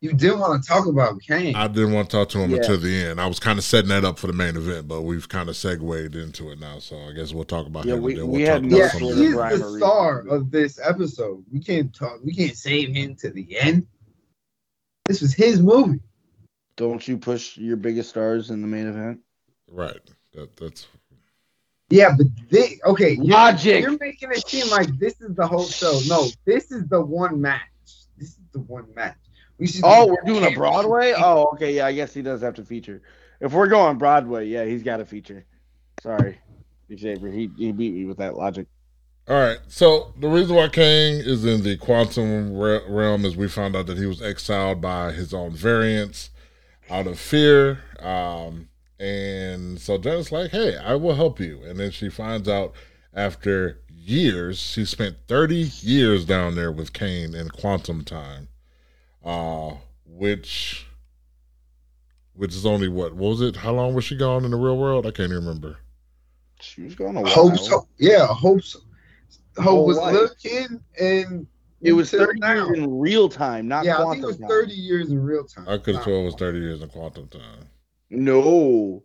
[0.00, 1.54] You didn't want to talk about Kang.
[1.54, 2.58] I didn't want to talk to him Yeah.
[2.58, 3.20] until the end.
[3.20, 5.56] I was kind of setting that up for the main event, but we've kind of
[5.56, 6.78] segued into it now.
[6.78, 8.02] So I guess we'll talk about Yeah, him.
[8.02, 9.32] we- and then we we'll had talk no about yeah, some sort of of he's
[9.32, 10.36] the- rhyme the or star reason.
[10.36, 11.44] of this episode.
[11.50, 12.20] We can't talk.
[12.22, 13.86] We can't save him to the end.
[15.06, 16.00] This was his movie.
[16.76, 19.20] Don't you push your biggest stars in the main event?
[19.70, 20.00] right.
[20.34, 20.86] That, that's
[21.94, 23.10] Yeah, but they okay.
[23.12, 23.80] you're- Logic.
[23.80, 26.00] You're making it seem like this is the whole show.
[26.08, 27.60] No, this is the one match.
[28.18, 29.16] This is the one match.
[29.58, 29.82] We should.
[29.84, 31.14] Oh, we're doing a Broadway?
[31.16, 31.72] Oh, okay.
[31.76, 33.02] Yeah, I guess he does have to feature.
[33.40, 35.44] If we're going Broadway, yeah, he's got to feature.
[36.02, 36.40] Sorry,
[36.92, 37.30] Xavier.
[37.30, 38.66] He, he beat me with that logic.
[39.28, 39.58] All right.
[39.68, 43.86] So the reason why Kang is in the quantum re- realm is we found out
[43.86, 46.30] that he was exiled by his own variants
[46.90, 47.78] out of fear.
[48.00, 48.68] Um,
[49.04, 52.72] and so Janet's like, "Hey, I will help you." And then she finds out
[53.12, 58.48] after years, she spent thirty years down there with Kang in quantum time,
[59.24, 59.74] uh,
[60.06, 60.86] which.
[62.36, 63.14] Which is only what?
[63.14, 63.54] What was it?
[63.54, 65.06] How long was she gone in the real world?
[65.06, 65.76] I can't even remember.
[66.60, 67.30] She was gone a while.
[67.32, 67.68] Hope's.
[67.68, 68.76] Hope, yeah, Hope's.
[69.56, 70.14] Hope was a life.
[70.14, 71.46] little kid, and
[71.80, 72.54] It was 30 now.
[72.54, 74.48] years in real time, not Yeah, I think it was time.
[74.48, 75.68] thirty years in real time.
[75.68, 77.68] I could have Not sworn it was thirty years in quantum time.
[78.10, 79.02] No,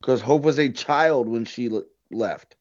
[0.00, 2.56] because Hope was a child when she le- left.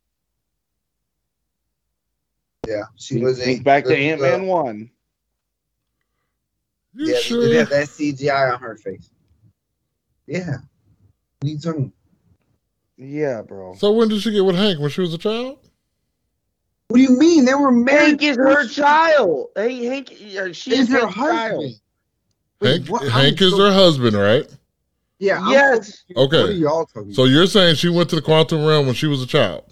[2.67, 3.39] Yeah, she was.
[3.39, 4.91] a- think back to the- Ant Man one.
[6.93, 7.41] You Yeah, sure?
[7.47, 9.09] did have that CGI on her face.
[10.27, 10.57] Yeah.
[10.57, 10.57] What
[11.43, 11.93] are you talking?
[12.97, 13.75] Yeah, bro.
[13.75, 14.79] So when did she get with Hank?
[14.79, 15.57] When she was a child?
[16.89, 18.21] What do you mean they were married?
[18.21, 19.47] Hank is her child.
[19.55, 21.13] Hey, Hank, uh, she Is is her her child.
[21.63, 21.79] husband.
[22.59, 23.01] Wait, Hank, what?
[23.11, 24.47] Hank I'm is so- her husband, right?
[25.21, 25.39] Yeah.
[25.39, 26.03] I'm Yes.
[26.07, 26.17] confused.
[26.17, 26.41] Okay.
[26.41, 27.13] What are y'all talking?
[27.13, 29.63] So you're saying she went to the quantum realm when she was a child?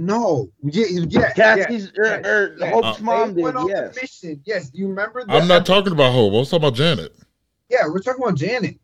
[0.00, 2.70] No, yeah, yeah, Cassie's yeah, er, er, yeah.
[2.70, 3.42] Hope's Uh, mom did.
[3.42, 3.96] went on the Yes.
[4.00, 4.40] mission.
[4.46, 5.24] Yes, Do you remember?
[5.24, 6.32] the I'm not talking about Hope.
[6.32, 7.16] I was talking about Janet.
[7.68, 8.76] Yeah, we're talking about Janet.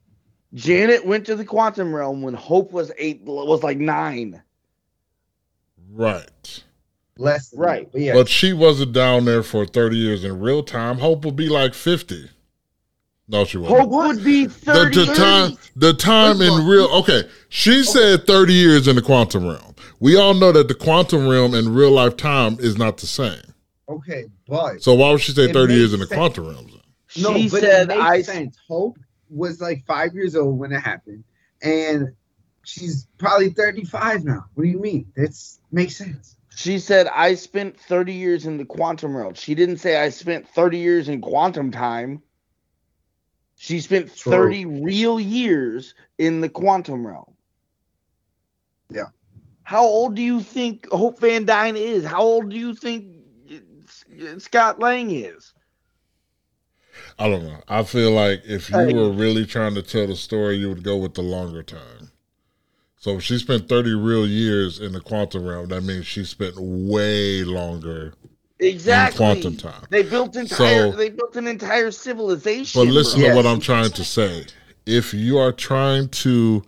[0.55, 3.23] Janet went to the quantum realm when Hope was eight.
[3.23, 4.43] Was like nine.
[5.93, 6.65] Right.
[7.17, 7.89] Less Right.
[7.93, 10.99] but yeah, But she wasn't down there for 30 years in real time.
[10.99, 12.29] Hope would be like 50.
[13.27, 13.81] No, she wasn't.
[13.81, 15.05] Hope would be the, thirty.
[15.07, 19.75] the time the time in real okay she said 30 years in the quantum realm
[19.99, 23.41] we all know that the quantum realm and real life time is not the same
[23.89, 26.19] okay, but so why would she say It 30 years makes in the sense.
[26.19, 26.81] quantum realm then?
[27.09, 28.57] She no, but said, it makes "I." sense.
[28.69, 28.99] Hope
[29.31, 31.23] was like five years old when it happened,
[31.63, 32.09] and
[32.65, 34.47] she's probably thirty-five now.
[34.55, 35.07] What do you mean?
[35.17, 36.37] That's makes sense.
[36.57, 40.49] She said, "I spent thirty years in the quantum realm." She didn't say I spent
[40.49, 42.23] thirty years in quantum time.
[43.57, 44.33] She spent True.
[44.33, 47.35] thirty real years in the quantum realm.
[48.91, 49.07] Yeah.
[49.63, 52.05] How old do you think Hope Van Dyne is?
[52.05, 53.17] How old do you think
[54.39, 55.55] Scott Lang is?
[57.19, 60.57] i don't know i feel like if you were really trying to tell the story
[60.57, 62.11] you would go with the longer time
[62.97, 66.55] so if she spent 30 real years in the quantum realm that means she spent
[66.57, 68.15] way longer
[68.61, 69.17] Exactly.
[69.19, 69.83] quantum time.
[69.91, 70.91] They built entire.
[70.93, 72.81] So- they built an entire civilization.
[72.85, 73.31] But listen bro.
[73.31, 74.47] to what I'm trying to say.
[74.87, 76.63] If you are trying to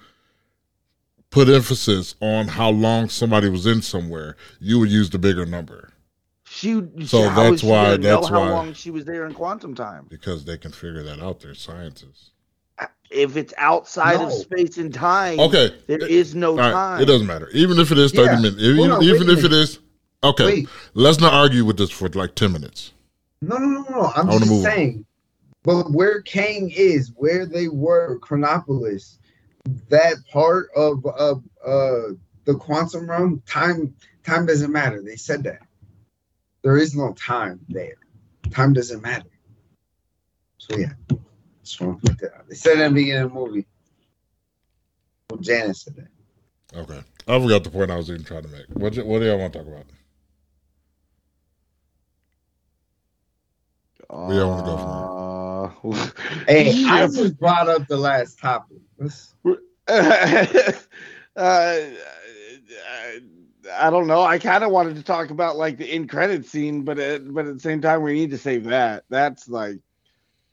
[1.31, 5.91] put emphasis on how long somebody was in somewhere, you would use the bigger number
[6.49, 6.83] She.
[7.05, 10.07] So that's why- that's how why- long she was there in quantum time.
[10.09, 11.41] because they can figure that out.
[11.41, 12.31] They're scientists.
[12.79, 15.75] Uh, if it's outside of space and time, Okay.
[15.87, 17.03] there is no right, time.
[17.03, 17.49] It doesn't matter.
[17.53, 18.41] Even if it is 30 Yeah.
[18.41, 19.53] minutes, even, on, wait even if it minute.
[19.53, 19.79] is.
[20.27, 20.45] Okay.
[20.45, 20.69] Wait.
[20.95, 22.93] Let's not argue with this for like 10 minutes.
[23.43, 24.13] No, no, no, no.
[24.15, 24.73] I'm just move on.
[24.73, 25.07] saying.
[25.63, 29.19] But where Kang is, where they were, Chronopolis,
[29.89, 35.03] that part of of uh the quantum realm, time time doesn't matter.
[35.03, 35.61] They said that.
[36.63, 37.97] There is no time there.
[38.51, 39.29] Time doesn't matter.
[40.59, 40.93] So yeah.
[41.63, 42.49] Just want to put that out.
[42.49, 43.67] They said that in the beginning of the movie.
[45.31, 46.79] Well, Janice said that.
[46.79, 47.01] Okay.
[47.29, 48.67] I forgot the point I was even trying to make.
[48.69, 49.87] What, what do y'all want to talk about?
[54.09, 54.77] Where y'all wanna go
[56.49, 58.79] Hey, I just brought up the last topic.
[58.99, 59.35] Let's
[59.89, 60.73] uh,
[61.37, 61.81] uh,
[63.73, 64.23] I don't know.
[64.23, 67.47] I kind of wanted to talk about like the in credit scene, but at, but
[67.47, 69.05] at the same time, we need to save that.
[69.11, 69.79] That's like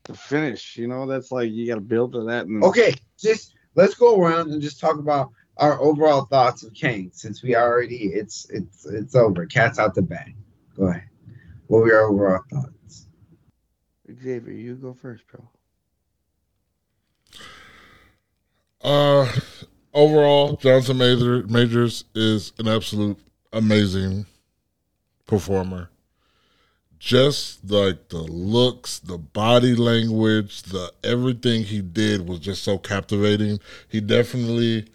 [0.03, 0.77] the finish.
[0.77, 2.45] You know, that's like you got to build to that.
[2.45, 7.11] And Okay, just let's go around and just talk about our overall thoughts of Kang
[7.13, 9.45] since we already it's it's it's over.
[9.45, 10.35] Cat's out the bag.
[10.75, 11.09] Go ahead.
[11.67, 12.69] What were your overall thoughts?
[14.23, 15.47] Xavier, you go first, bro.
[18.81, 19.31] Uh,
[19.93, 23.17] overall, Johnson Major, Majors is an absolute
[23.51, 24.25] amazing
[25.25, 25.89] performer.
[26.99, 33.59] Just like the looks, the body language, the everything he did was just so captivating.
[33.89, 34.87] He definitely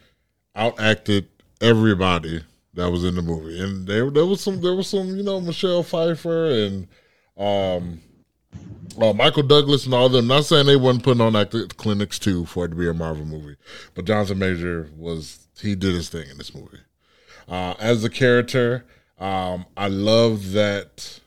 [0.56, 1.26] outacted
[1.60, 5.22] everybody that was in the movie, and there there was some there was some you
[5.22, 6.88] know Michelle Pfeiffer and
[7.36, 8.00] um
[9.00, 10.26] uh, Michael Douglas and all them.
[10.26, 13.24] Not saying they wasn't putting on acting clinics too for it to be a Marvel
[13.24, 13.56] movie,
[13.94, 16.78] but Johnson Major was he did his thing in this movie.
[17.48, 18.84] Uh, as a character,
[19.18, 21.20] um, I love that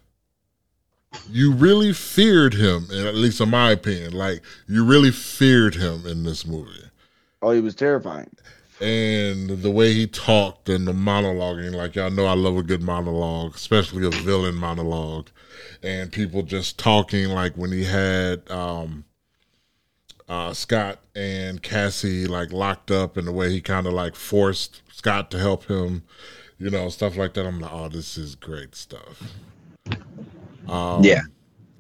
[1.29, 6.23] you really feared him, at least in my opinion, like you really feared him in
[6.23, 6.85] this movie
[7.41, 8.29] Oh, he was terrifying.
[8.79, 12.81] and the way he talked and the monologuing like y'all know i love a good
[12.81, 15.27] monologue especially a villain monologue
[15.83, 19.03] and people just talking like when he had um
[20.29, 24.81] uh scott and cassie like locked up and the way he kind of like forced
[24.91, 26.03] scott to help him
[26.57, 29.21] you know stuff like that i'm like oh this is great stuff
[30.69, 31.21] um Yeah.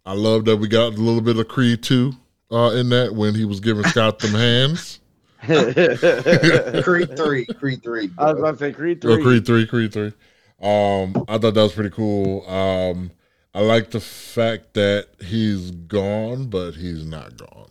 [0.05, 2.13] i love that we got a little bit of creed too
[2.51, 4.99] uh in that when he was giving scott them hands
[5.43, 5.47] I
[6.83, 8.11] Creed three, Creed three.
[8.19, 9.23] I was about to say Creed Oh, three.
[9.23, 10.13] Creed three, Creed three.
[10.61, 12.47] Um, I thought that was pretty cool.
[12.47, 13.09] Um,
[13.53, 17.67] I like the fact that he's gone, but he's not gone.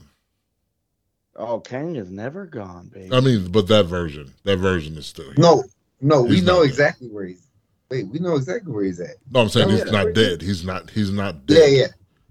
[1.37, 3.15] Oh, Kang is never gone, baby.
[3.15, 5.35] I mean, but that version, that version is still here.
[5.39, 5.65] No,
[6.03, 7.47] no, we know not exactly where he's.
[7.89, 9.17] Wait, we know exactly where he's at.
[9.31, 9.91] No, I'm saying Oh, he's yeah.
[9.91, 10.43] not dead.
[10.43, 10.91] He's not.
[10.91, 11.57] He's not dead.
[11.59, 11.87] Yeah, yeah.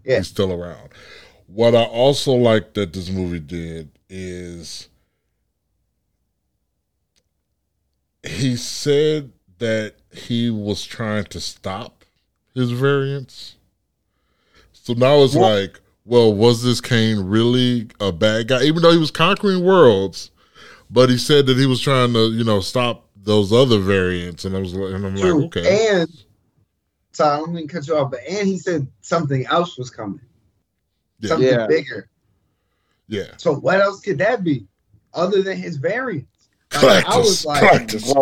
[0.05, 0.17] yeah.
[0.17, 0.89] He's still around.
[1.47, 4.88] What I also like that this movie did is
[8.23, 11.98] he said that he was trying to stop
[12.60, 13.56] his variants.
[14.74, 18.63] So now it's Well- like, well, was this Kang really a bad guy?
[18.63, 20.32] Even though he was conquering worlds,
[20.89, 24.56] but he said that he was trying to, you know, stop those other variants, and
[24.56, 25.41] I was and I'm True.
[25.43, 26.10] like, okay, And
[27.12, 29.89] so I don't mean to cut you off, but and he said something else was
[29.91, 30.22] coming,
[31.19, 31.28] Yeah.
[31.30, 31.67] something Yeah.
[31.67, 32.10] bigger.
[33.08, 34.65] yeah, So what else could that be,
[35.13, 36.28] other than his variants?
[36.82, 38.13] Like, I was Galactus, like, Galactus,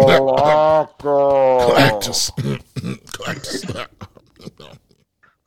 [1.00, 2.32] Galactus.
[3.12, 3.88] Galactus,
[4.56, 4.78] Galactus.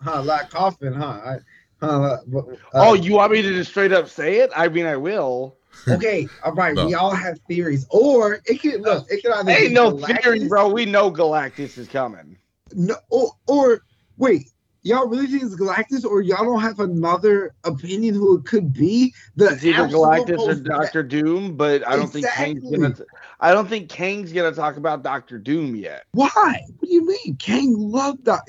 [0.03, 1.21] huh, like coughing, huh?
[1.25, 1.37] I,
[1.81, 2.43] huh uh,
[2.75, 4.51] Oh, you want me to just straight up say it?
[4.55, 5.57] I mean, I will.
[5.89, 6.75] okay, all right.
[6.75, 6.87] No.
[6.87, 9.07] We all have theories, or it could look.
[9.11, 10.69] It could either Ain't be no Galactus- theory, bro.
[10.69, 12.37] We know Galactus is coming.
[12.73, 13.83] No, or, or
[14.19, 14.51] wait,
[14.83, 19.15] y'all really think it's Galactus, or y'all don't have another opinion who it could be?
[19.37, 22.95] The It's either Galactus or Doctor Doom, but I don't think Kang's gonna.
[23.41, 26.05] I don't think Kang's gonna talk about Doctor Doom yet.
[26.13, 26.29] Why?
[26.35, 27.37] What do you mean?
[27.37, 28.47] Kang loved Doc.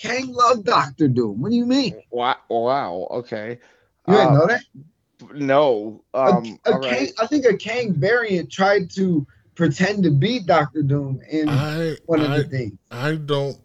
[0.00, 1.40] Kang loved Doctor Doom.
[1.40, 2.00] What do you mean?
[2.10, 2.36] Wow.
[2.48, 3.06] Wow.
[3.10, 3.58] Okay.
[4.08, 4.62] You didn't Uh, know that?
[5.34, 6.02] No.
[6.14, 6.58] A- Um.
[6.64, 7.12] a, all Kang, right.
[7.18, 12.20] I think a Kang variant tried to pretend to be Doctor Doom in I, one
[12.20, 12.78] of I, the things.
[12.90, 13.58] I don't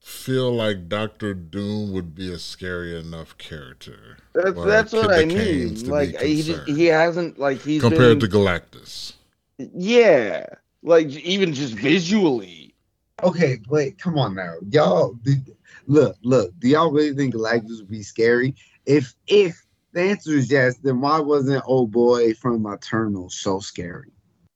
[0.00, 5.88] feel like Doctor Doom would be a scary enough character That's that's what I mean.
[5.88, 9.12] Like he just, he hasn't like he's compared been, to Galactus.
[9.58, 10.46] yeah.
[10.82, 12.74] Like even just visually.
[13.22, 15.12] Okay, wait, come on now, y'all.
[15.22, 15.54] did-
[15.86, 16.52] Look, look.
[16.58, 18.54] Do y'all really think Galactus would be scary?
[18.86, 24.12] If if the answer is yes, then why wasn't old boy from Eternal so scary?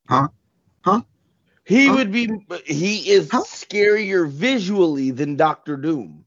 [0.08, 0.28] Huh?
[0.84, 1.02] Huh?
[1.64, 1.94] He Huh?
[1.94, 2.28] would be.
[2.66, 3.42] He is Huh?
[3.44, 6.24] scarier visually than Doctor Doom.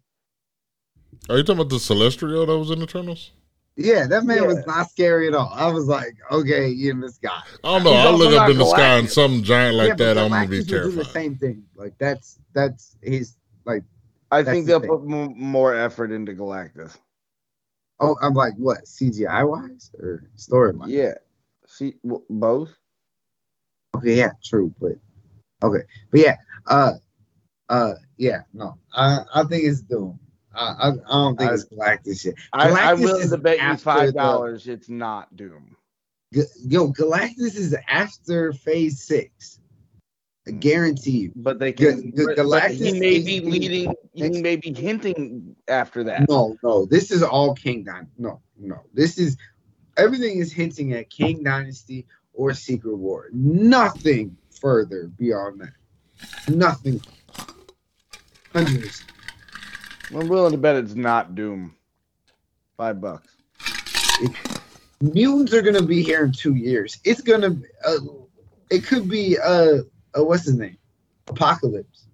[1.29, 3.31] Are you talking about the Celestial that was in Eternals?
[3.75, 5.51] Yeah, that man was not scary at all.
[5.53, 7.39] I was like, okay, you in the sky.
[7.63, 7.91] I don't know.
[7.91, 9.13] He's I also look up in the sky and Galactus.
[9.13, 11.63] some giant like Yeah, that, I'm gonna be would Do the same thing.
[11.75, 13.83] Like that's that's his like.
[14.31, 14.97] I That's think the they'll thing.
[14.97, 16.97] put m- more effort into Galactus.
[17.99, 20.91] Oh, I'm like what CGI wise or story wise?
[20.91, 21.15] Yeah.
[21.67, 22.77] See, w- both.
[23.97, 24.93] Okay, yeah, true, but
[25.63, 26.37] okay, but yeah,
[26.67, 26.93] uh,
[27.69, 30.19] uh, yeah, no, I I think it's Doom.
[30.55, 32.35] I I, I don't think I- it's Galactus yet.
[32.53, 35.77] I, I'm willing is to bet you five dollars it's not Doom.
[36.33, 39.59] G- Yo, Galactus is after Phase Six.
[40.49, 41.31] I guarantee.
[41.35, 42.11] But they can.
[42.15, 43.93] But Galactus he may be leading.
[44.13, 46.27] He may be hinting after that.
[46.27, 48.11] No, no, this is all Kang Dynasty.
[48.17, 49.37] No, no, this is
[49.95, 53.29] everything is hinting at Kang Dynasty or Secret War.
[53.31, 56.53] Nothing further beyond that.
[56.53, 56.99] Nothing.
[58.51, 59.11] Hundred percent.
[60.11, 61.75] I'm willing to bet it's not Doom.
[62.75, 63.27] Five bucks.
[65.01, 66.99] Mutants are gonna be here in two years.
[67.03, 67.55] It's gonna.
[67.85, 67.97] Uh,
[68.71, 69.37] it could be.
[69.37, 69.83] Uh,
[70.17, 70.77] uh, what's his name?
[71.27, 72.05] Apocalypse.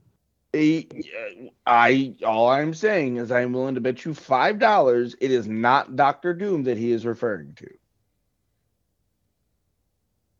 [1.67, 5.97] I all I'm saying is I'm willing to bet you five dollars it is not
[5.97, 7.67] Doctor Doom that he is referring to.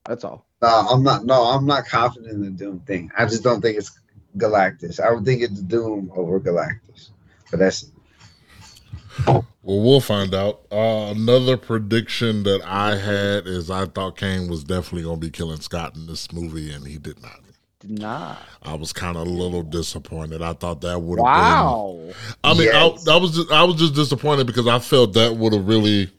[0.06, 0.46] That's all.
[0.62, 1.26] Uh, I'm not.
[1.26, 3.12] No, I'm not confident in the Doom thing.
[3.18, 4.00] I just don't think it's
[4.38, 5.00] Galactus.
[5.00, 7.10] I would think it's Doom over Galactus.
[7.52, 7.92] But that's
[9.28, 10.62] Well, we'll find out.
[10.72, 15.32] Uh, another prediction that I had is I thought Kang was definitely going to be
[15.32, 17.40] killing Scott in this movie, and he did not.
[17.88, 18.40] Did not.
[18.64, 20.42] I was kind of a little disappointed.
[20.42, 22.00] I thought that would have Wow.
[22.00, 22.14] been.
[22.44, 23.08] I mean, Yes.
[23.08, 26.10] I, I was just, I was just disappointed because I felt that would have really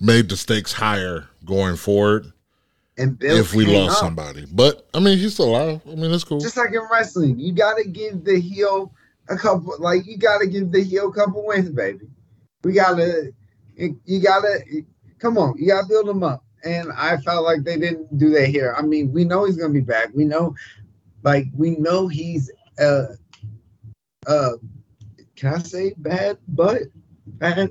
[0.00, 2.32] made the stakes higher going forward
[2.98, 3.98] and Bill if we lost up.
[4.06, 4.46] somebody.
[4.52, 5.80] But I mean, he's still alive.
[5.90, 6.38] I mean, it's cool.
[6.40, 8.92] Just like in wrestling, you gotta give the heel
[9.28, 9.74] a couple.
[9.80, 12.06] Like you gotta give the heel a couple wins, baby.
[12.62, 13.32] We gotta.
[13.76, 14.60] You gotta.
[15.18, 16.44] Come on, you gotta build them up.
[16.64, 18.74] And I felt like they didn't do that here.
[18.78, 20.10] I mean, we know he's gonna be back.
[20.14, 20.54] We know,
[21.22, 23.06] like, we know he's uh
[24.26, 24.52] uh.
[25.36, 26.38] Can I say bad?
[26.48, 26.82] But
[27.26, 27.70] bad.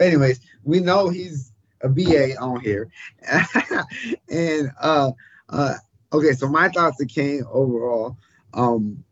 [0.00, 2.90] Anyways, we know he's a BA on here,
[4.28, 5.12] and uh
[5.48, 5.74] uh
[6.12, 8.16] okay, so my thoughts of Kang overall.
[8.54, 9.04] Um,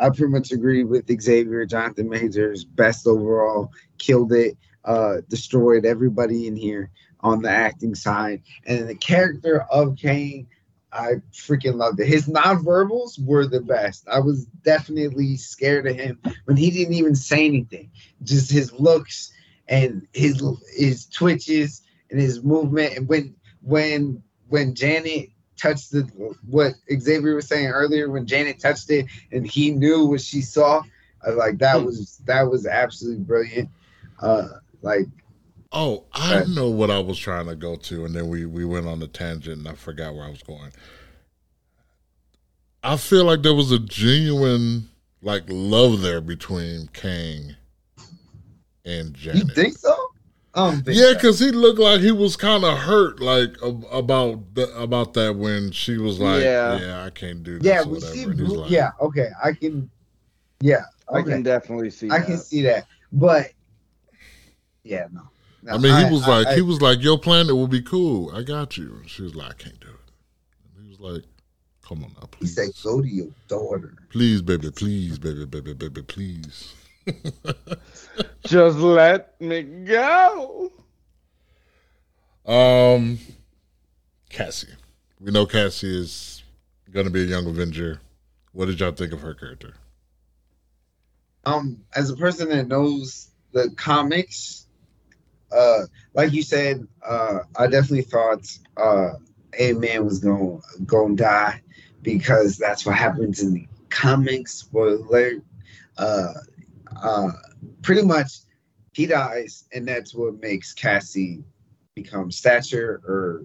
[0.00, 1.64] I pretty much agree with Xavier.
[1.64, 8.42] Jonathan Majors, best overall, killed it, uh, destroyed everybody in here on the acting side.
[8.66, 10.48] And the character of Kang,
[10.92, 12.06] I freaking loved it.
[12.06, 14.08] His nonverbals were the best.
[14.08, 17.90] I was definitely scared of him when he didn't even say anything.
[18.22, 19.32] Just his looks
[19.68, 20.42] and his
[20.76, 22.96] his twitches and his movement.
[22.96, 26.02] And when when when Janet touched the
[26.48, 30.82] what Xavier was saying earlier, when Janet touched it and he knew what she saw,
[31.24, 33.68] I was like that was that was absolutely brilliant.
[34.20, 34.48] Uh
[34.80, 35.06] like
[35.70, 36.48] Oh, I Right.
[36.48, 39.06] know what I was trying to go to, and then we we went on a
[39.06, 40.72] tangent, and I forgot where I was going.
[42.82, 44.88] I feel like there was a genuine
[45.20, 47.56] like love there between Kang
[48.84, 49.48] and Janet.
[49.48, 49.94] you think so?
[50.54, 53.54] Think Yeah, because he looked like he was kind of hurt, like
[53.92, 56.78] about the, about that when she was like, Yeah.
[56.80, 58.12] "Yeah, I can't do this." yeah, or we whatever.
[58.12, 58.22] see.
[58.24, 59.90] And he's Blue, like, yeah, okay, I can.
[60.60, 62.10] Yeah, I can definitely see.
[62.10, 62.26] I that.
[62.26, 63.52] can see that, but
[64.82, 65.22] yeah, no.
[65.68, 68.34] No, I mean, he was like, I- he was like, "Your planet will be cool.
[68.34, 71.24] I got you." And she was like, "I can't do it." And he was like,
[71.86, 72.56] "Come on now, please.
[72.56, 76.72] He said, "Go to your daughter." please, baby, please, baby, baby, baby, please."
[78.46, 80.72] Just let me go.
[82.46, 83.18] Um,
[84.30, 84.68] Cassie.
[85.20, 86.42] We know Cassie is
[86.90, 88.00] going to be a young Avenger.
[88.52, 89.74] What did y'all think of her character?
[91.44, 94.66] Um, as a person that knows the comics,
[95.52, 95.82] uh,
[96.14, 98.46] like you said, uh, I definitely thought
[98.76, 99.10] uh,
[99.58, 101.62] a man was going to die
[102.02, 104.54] because that's what happens in the comics.
[104.54, 105.42] Spoiler.
[105.96, 106.32] Uh,
[107.02, 107.30] uh,
[107.82, 108.40] pretty much,
[108.92, 111.42] he dies, and that's what makes Cassie
[111.94, 113.44] become Stature or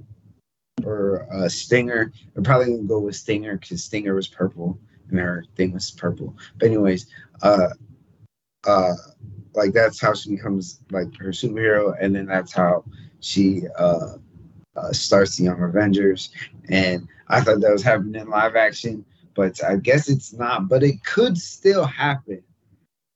[0.85, 2.11] or uh, Stinger.
[2.35, 4.79] I'm probably gonna go with Stinger because Stinger was purple
[5.09, 6.35] and her thing was purple.
[6.57, 7.07] But anyways,
[7.41, 7.69] uh,
[8.65, 8.93] uh,
[9.55, 12.83] like that's how she becomes like her superhero, and then that's how
[13.19, 14.17] she uh,
[14.75, 16.31] uh, starts the Young Avengers.
[16.69, 20.67] And I thought that was happening in live action, but I guess it's not.
[20.67, 22.43] But it could still happen.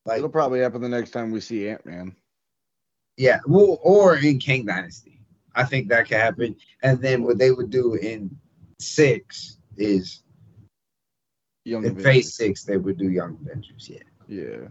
[0.06, 2.16] Like It'll probably happen the next time we see Ant Man.
[3.18, 5.20] yeah, well, or in Kang Dynasty,
[5.56, 6.56] I think that could happen.
[6.84, 8.38] And then what they would do in
[8.80, 10.22] six is
[11.66, 12.04] Young in Avengers.
[12.04, 13.90] Phase six they would do Young Avengers.
[13.90, 14.04] Yeah.
[14.28, 14.68] Yeah.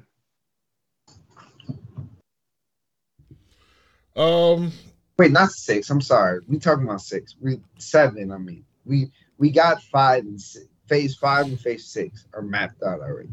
[4.17, 4.73] Um,
[5.19, 5.89] Wait, not six.
[5.91, 6.41] I'm sorry.
[6.47, 7.37] We talking about six.
[7.41, 8.33] We seven.
[8.33, 10.67] I mean, we we got five and six.
[10.87, 13.31] Phase five and phase six are mapped out already.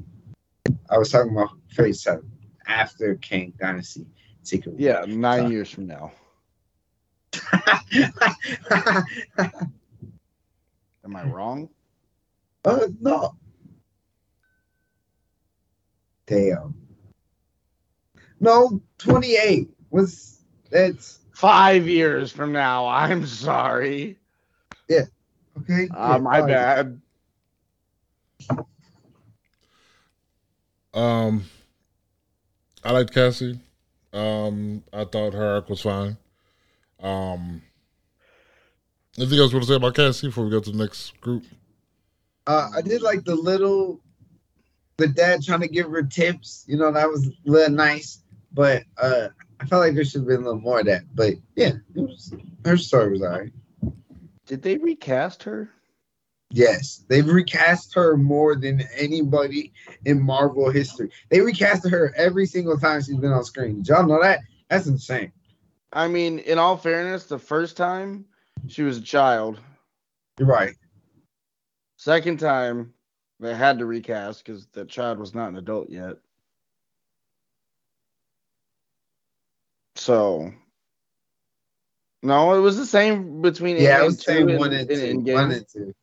[0.89, 2.31] I was talking about phase seven
[2.67, 4.05] after Kang Dynasty
[4.43, 4.75] Secret.
[4.77, 6.11] Yeah, nine years from now.
[11.03, 11.69] Am I wrong?
[12.65, 13.35] uh, no.
[16.27, 16.75] Damn.
[18.39, 20.32] No, twenty eight was
[20.73, 22.87] that's Five years from now.
[22.87, 24.17] I'm sorry.
[24.87, 25.05] Yeah.
[25.59, 25.87] Okay.
[25.95, 26.47] Uh, my fine.
[26.47, 27.01] bad.
[30.93, 31.45] um,
[32.83, 33.59] I liked Cassie.
[34.13, 36.17] Um, I thought her arc was fine.
[37.01, 37.61] Um,
[39.17, 41.43] anything else you want to say about Cassie before we go to the next group?
[42.45, 44.01] Uh, I did like the little,
[44.97, 46.65] the dad trying to give her tips.
[46.67, 48.19] You know, that was a little nice.
[48.51, 49.29] But uh,
[49.63, 51.03] I felt like there should have been a little more of that.
[51.15, 52.35] But yeah, it was
[52.65, 53.53] her story was alright.
[54.45, 55.69] Did they recast her?
[56.49, 59.71] Yes, they've recast her more than anybody
[60.05, 61.11] in Marvel history.
[61.29, 63.77] They recast her every single time she's been on screen.
[63.77, 64.41] Did y'all know that?
[64.69, 65.31] That's insane.
[65.93, 68.25] I mean, in all fairness, the first time
[68.67, 69.59] she was a child.
[70.37, 70.75] You're right.
[71.95, 72.93] Second time
[73.39, 76.17] they had to recast because the child was not an adult yet.
[79.95, 80.51] So
[82.23, 84.95] no, it was the same between Yeah, it was the same one and two.
[84.95, 85.33] Endgame.
[85.33, 85.93] One and two.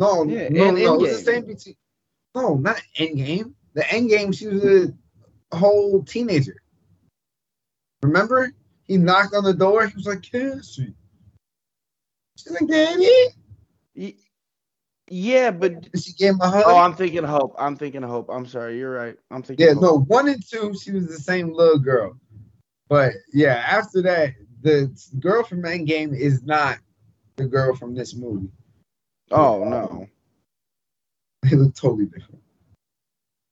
[0.00, 0.94] No, Yeah, no, and no.
[0.94, 1.76] It was the same between.
[2.34, 3.52] No, not Endgame.
[3.74, 6.56] The Endgame, she was a whole teenager.
[8.02, 8.52] Remember?
[8.84, 9.86] He knocked on the door.
[9.86, 10.94] He was like, Cassie.
[12.36, 14.14] She's like, Daddy.
[15.08, 16.64] Yeah, but And she gave him a hug.
[16.66, 17.54] oh, I'm thinking Hope.
[17.58, 18.30] I'm thinking Hope.
[18.30, 19.16] I'm sorry, you're right.
[19.30, 19.66] I'm thinking.
[19.66, 19.82] yeah, Hope.
[19.82, 22.18] no, one and two, she was the same little girl.
[22.88, 26.78] But yeah, after that, the girl from Endgame is not
[27.36, 28.50] the girl from this movie.
[29.30, 30.08] Oh no,
[31.50, 32.42] They look totally different.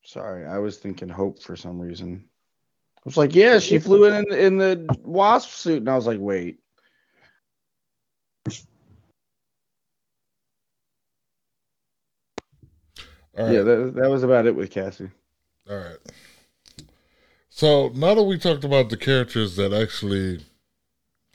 [0.04, 0.46] sorry.
[0.46, 2.24] I was thinking Hope for some reason.
[2.98, 6.20] I was like, yeah, she flew in in the wasp suit, and I was like,
[6.20, 6.60] wait.
[13.38, 13.54] All right.
[13.54, 15.10] Yeah, that, that was about it with Cassie.
[15.68, 15.96] All right.
[17.54, 20.40] So now that we talked about the characters that actually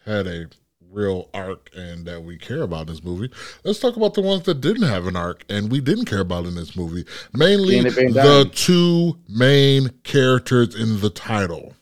[0.03, 0.47] had a
[0.91, 3.29] real arc and that we care about in this movie,
[3.63, 6.47] let's talk about the ones that didn't have an arc and we didn't care about
[6.47, 7.05] in this movie.
[7.33, 11.75] Mainly the two main characters in the title.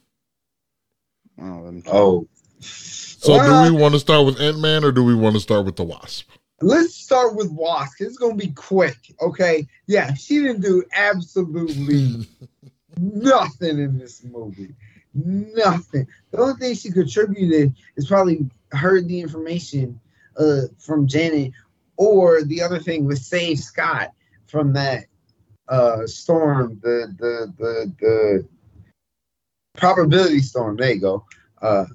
[1.42, 1.82] Oh.
[1.88, 2.28] Oh.
[2.60, 5.42] So Well, do we want to start with Ant Man or do we want to
[5.42, 6.30] start with the Wasp?
[6.62, 8.02] Let's start with Wasp.
[8.02, 9.66] It's gonna be quick, okay?
[9.88, 12.28] Yeah, she didn't do absolutely
[13.00, 14.76] nothing in this movie.
[15.14, 16.08] Nothing.
[16.32, 20.00] The only thing she contributed is probably heard the information
[20.38, 21.54] uh, from Janet,
[21.98, 24.10] or the other thing was save Scott
[24.48, 25.06] from that
[25.70, 28.48] uh, storm, the the the the
[29.78, 30.76] probability storm.
[30.78, 31.26] There you go.
[31.62, 31.86] uh,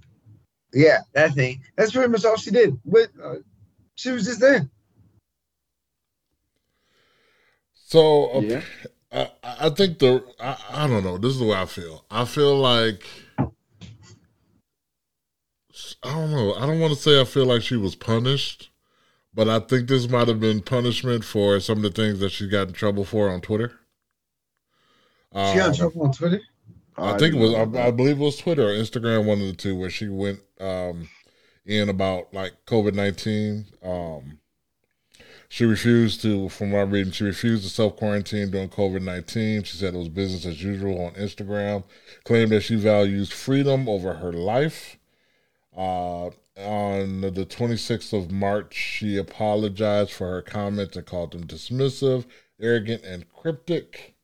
[0.72, 1.62] yeah, that thing.
[1.76, 2.78] That's pretty much all she did.
[2.84, 3.36] But uh,
[3.96, 4.68] she was just there.
[7.74, 8.62] So uh, Yeah.
[9.12, 11.18] I, I think the I, I don't know.
[11.18, 12.04] This is the way I feel.
[12.10, 13.04] I feel like
[16.02, 16.54] I don't know.
[16.54, 18.70] I don't want to say I feel like she was punished,
[19.34, 22.48] but I think this might have been punishment for some of the things that she
[22.48, 23.80] got in trouble for on Twitter.
[25.32, 26.40] She got in Um, trouble on Twitter.
[26.96, 29.54] I think it was I, I believe it was Twitter or Instagram, one of the
[29.54, 31.08] two, where she went um,
[31.64, 33.66] in about like COVID nineteen.
[33.82, 34.38] Um,
[35.52, 39.64] she refused to, from I'm reading, she refused to self quarantine during COVID nineteen.
[39.64, 41.82] She said it was business as usual on Instagram.
[42.22, 44.96] Claimed that she values freedom over her life.
[45.76, 46.26] Uh,
[46.56, 52.26] on the 26th of March, she apologized for her comments and called them dismissive,
[52.60, 54.14] arrogant, and cryptic.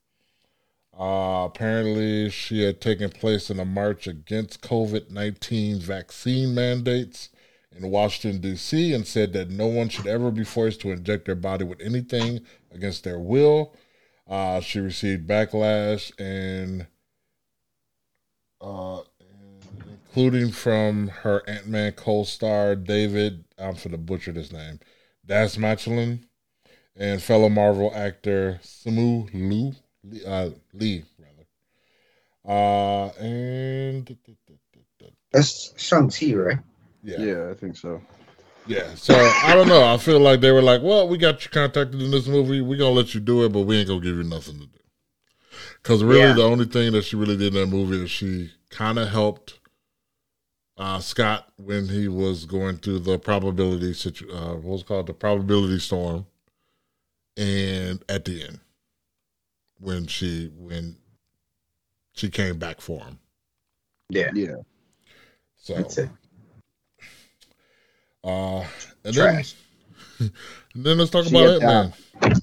[0.97, 7.31] Uh, apparently, she had taken place in a march against COVID 19 vaccine mandates
[7.77, 11.35] in Washington, D.C., and said that no one should ever be forced to inject their
[11.35, 12.41] body with anything
[12.73, 13.75] against their will.
[14.29, 16.87] Uh, she received backlash and,
[18.61, 19.01] uh,
[20.17, 24.81] including from her Ant Man co star David, I'm for the butcher this name,
[25.27, 26.21] Dastmalchian,
[26.97, 29.73] and fellow Marvel actor Simu Liu
[30.03, 31.47] Lee, uh, Lee rather.
[32.45, 34.17] Uh, and
[35.33, 36.59] That's Shang Chi, right?
[37.07, 38.03] Yeah, Yeah, I think so.
[38.67, 38.95] yeah.
[38.97, 39.85] So I don't know.
[39.85, 42.61] I feel like they were like, "Well, we got you contacted in this movie.
[42.61, 44.79] We're gonna let you do it, but we ain't gonna give you nothing to do."
[45.83, 46.33] Because really, Yeah.
[46.35, 49.61] the only thing that she really did in that movie is she kind of helped
[50.79, 55.07] uh, Scott when he was going through the probability situ- uh, what was it called
[55.07, 56.27] the probability storm,
[57.37, 58.61] and at the end
[59.79, 60.97] when she when
[62.15, 63.19] she came back for him.
[64.11, 64.31] Yeah.
[64.35, 64.57] Yeah.
[65.57, 66.11] So That's it.
[68.27, 68.65] Uh
[69.05, 69.55] and Trash.
[70.19, 70.31] then
[70.75, 72.41] and then let's talk She about had Ant Man.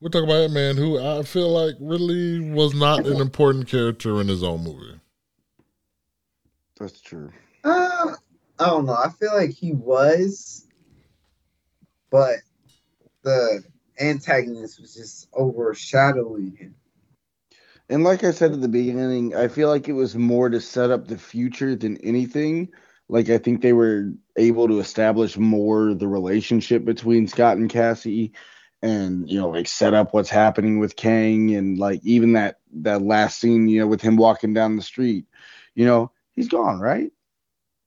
[0.00, 4.20] We'll talk about Ant Man, who I feel like really was not an important character
[4.20, 5.00] in his own movie.
[6.78, 7.32] That's true.
[7.64, 8.14] Uh,
[8.60, 8.94] I don't know.
[8.94, 10.66] I feel like he was,
[12.10, 12.36] but
[13.22, 13.64] the
[14.00, 16.74] antagonist was just overshadowing him.
[17.90, 20.90] And like I said at the beginning, I feel like it was more to set
[20.90, 22.68] up the future than anything.
[23.08, 28.32] Like I think they were able to establish more the relationship between Scott and Cassie
[28.82, 33.02] and you know like set up what's happening with Kang and like even that that
[33.02, 35.26] last scene, you know, with him walking down the street.
[35.74, 37.10] You know, he's gone, right?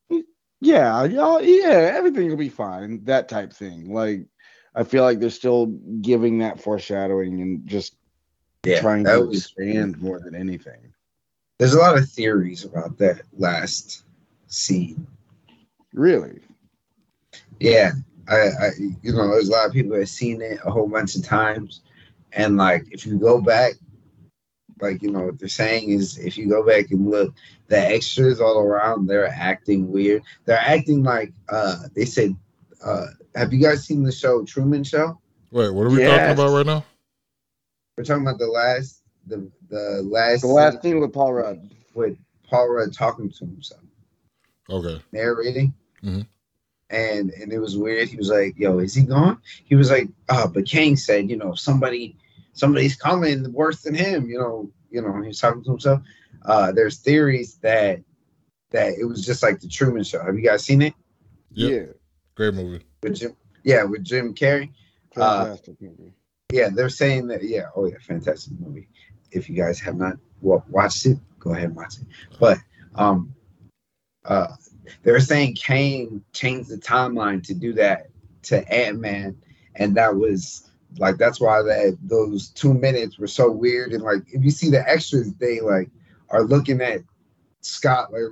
[0.09, 0.25] He-
[0.59, 3.03] Yeah, yeah, yeah, everything will be fine.
[3.05, 3.93] That type thing.
[3.93, 4.25] Like
[4.73, 5.67] I feel like they're still
[6.01, 7.95] giving that foreshadowing and just
[8.81, 9.37] trying to was.
[9.37, 10.93] expand more than anything.
[11.59, 14.03] There's a lot of theories about that last
[14.51, 15.07] scene.
[15.93, 16.41] Really?
[17.59, 17.91] Yeah,
[18.29, 18.69] I, I,
[19.01, 21.23] you know, there's a lot of people that have seen it a whole bunch of
[21.23, 21.81] times,
[22.33, 23.73] and like if you go back,
[24.81, 27.33] like you know what they're saying is if you go back and look,
[27.67, 30.23] the extras all around they're acting weird.
[30.45, 32.35] They're acting like uh they said.
[32.85, 35.19] uh Have you guys seen the show Truman Show?
[35.51, 36.21] Wait, what are we Yes.
[36.21, 36.85] talking about right now?
[37.97, 41.69] We're talking about the last, the the last, The last scene scene with Paul Rudd.
[41.93, 42.17] with
[42.49, 43.81] Paul Rudd talking to himself.
[44.69, 45.01] Okay.
[45.11, 45.73] narrating.
[46.03, 46.25] Mhm.
[46.89, 48.09] And and it was weird.
[48.09, 51.37] He was like, "Yo, is he gone?" He was like, "Uh, but Kang said, you
[51.37, 52.17] know, somebody,
[52.53, 56.01] somebody's coming worse than him." You know, you know, he was talking to himself.
[56.43, 58.01] Uh, there's theories that
[58.71, 60.21] that it was just like the Truman Show.
[60.23, 60.93] Have you guys seen it
[61.53, 61.97] Yep.
[62.35, 62.83] Great movie.
[63.03, 63.35] with Jim?
[63.63, 64.71] Yeah, with Jim Carrey.
[65.15, 65.23] Yeah.
[65.23, 66.13] Uh, Fantastic movie.
[66.51, 67.43] Yeah, they're saying that.
[67.43, 68.87] Yeah, oh yeah, fantastic movie.
[69.31, 72.07] If you guys have not watched it, go ahead and watch it.
[72.39, 72.57] But
[72.95, 73.33] um,
[74.25, 74.47] uh,
[75.03, 78.07] they were saying Kang changed the timeline to do that
[78.43, 79.37] to Ant Man,
[79.75, 83.93] and that was like that's why that those two minutes were so weird.
[83.93, 85.89] And like, if you see the extras, they like
[86.29, 87.01] are looking at
[87.61, 88.23] Scott like,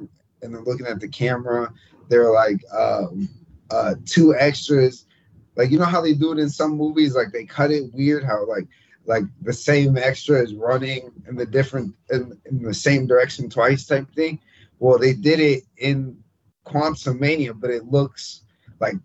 [0.41, 1.71] and they're looking at the camera.
[2.09, 3.29] They're like um,
[3.69, 5.05] uh, two extras
[5.59, 8.23] like you know how they do it in some movies like they cut it weird
[8.23, 8.65] how like
[9.05, 13.85] like the same extra is running in the different in, in the same direction twice
[13.85, 14.39] type thing
[14.79, 16.17] well they did it in
[16.65, 18.41] Quantumania but it looks
[18.79, 18.95] like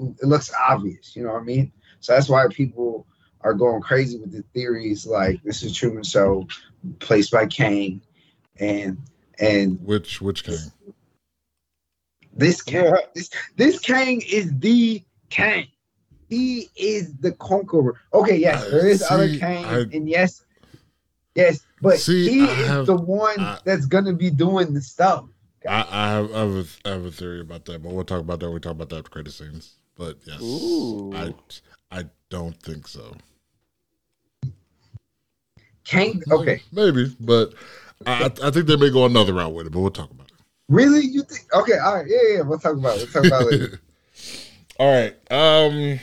[0.00, 3.06] it looks obvious you know what i mean so that's why people
[3.42, 6.46] are going crazy with the theories like this is truman show
[6.98, 8.00] placed by Kang
[8.58, 8.98] and
[9.38, 10.56] and Which which came?
[12.34, 15.66] this Kang, this this Kang is the Kang.
[16.28, 18.00] He is the conqueror.
[18.12, 20.44] Okay, yes, there is See, other Kang, I- and yes,
[21.34, 24.80] yes, but See, he I is have- the one I- that's gonna be doing the
[24.80, 25.24] stuff.
[25.68, 28.20] I, I have I have, a, I have a theory about that, but we'll talk
[28.20, 29.76] about that when we talk about the after credit scenes.
[29.96, 31.12] But yes, Ooh.
[31.14, 31.34] I
[31.90, 33.14] I don't think so.
[35.84, 36.62] Can't okay.
[36.72, 37.54] Maybe, but
[38.06, 40.32] I I think they may go another route with it, but we'll talk about it.
[40.68, 41.00] Really?
[41.06, 43.08] You think okay, all right, yeah, yeah, we'll talk about it.
[43.14, 43.80] We'll talk about it later.
[44.78, 45.14] All right.
[45.32, 45.98] Um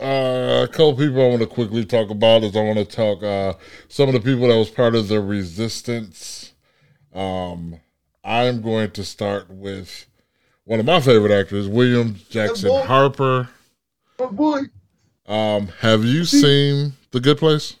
[0.00, 3.22] uh, a couple people I want to quickly talk about is I want to talk
[3.22, 3.54] uh
[3.88, 6.52] some of the people that was part of the resistance.
[7.14, 7.80] Um
[8.24, 10.06] I'm going to start with
[10.64, 12.70] one of my favorite actors, William Jackson.
[12.86, 13.48] Harper.
[14.18, 14.62] Oh boy.
[15.26, 17.76] Um, have you seen The Good Place?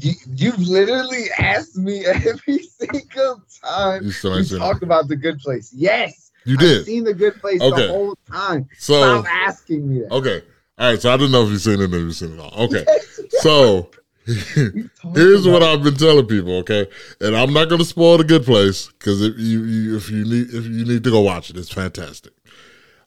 [0.00, 4.82] You, you've literally asked me every single time You still we ain't seen talk it.
[4.82, 5.72] about the good place.
[5.72, 6.32] Yes.
[6.44, 6.86] You I've did.
[6.86, 7.86] seen the good place Okay.
[7.86, 8.68] the whole time.
[8.78, 10.10] So Stop asking me that.
[10.12, 10.42] okay.
[10.76, 12.64] All right, so I don't know if you've seen it or you've seen it all.
[12.64, 12.84] Okay.
[13.40, 13.90] So
[15.14, 16.86] Here's what I've been telling people, okay?
[17.20, 20.24] And I'm not going to spoil the good place because if you, you if you
[20.24, 22.32] need if you need to go watch it, it's fantastic.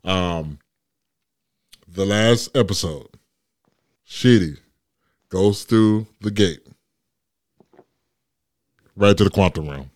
[0.03, 0.59] Um,
[1.87, 3.07] the last episode,
[4.07, 4.59] Chidi
[5.29, 6.67] goes through the gate
[8.95, 9.89] right to the quantum realm.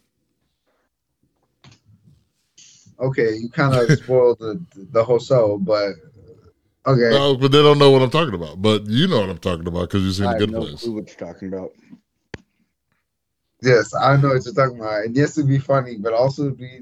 [2.99, 4.59] Okay, you kind of spoiled the
[4.91, 5.91] the whole show, but
[6.85, 7.09] okay.
[7.09, 8.61] No, but they don't know what I'm talking about.
[8.61, 10.83] But you know what I'm talking about because you've seen I the good no place.
[10.83, 11.71] clue what you're talking about.
[13.61, 15.05] Yes, I know what you're talking about.
[15.05, 16.81] And yes, it'd be funny, but also it'd be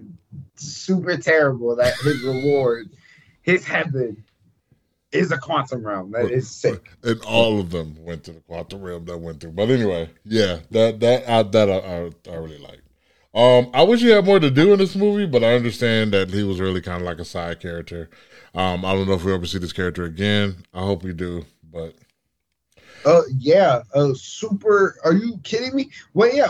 [0.56, 2.90] super terrible that his reward,
[3.42, 4.24] his heaven,
[5.12, 6.12] is a quantum realm.
[6.12, 6.92] That is sick.
[7.04, 9.52] and all of them went to the quantum realm that went through.
[9.52, 12.82] But anyway, yeah, that that I, that I, I, I really like.
[13.34, 16.30] Um, I wish he had more to do in this movie, but I understand that
[16.32, 18.10] he was really kind of like a side character.
[18.60, 20.66] Um, I don't know if we ever see this character again.
[20.74, 21.96] I hope we do, but
[23.06, 24.98] Uh, yeah, uh, super.
[25.04, 25.90] Are you kidding me?
[26.14, 26.50] Well, yeah.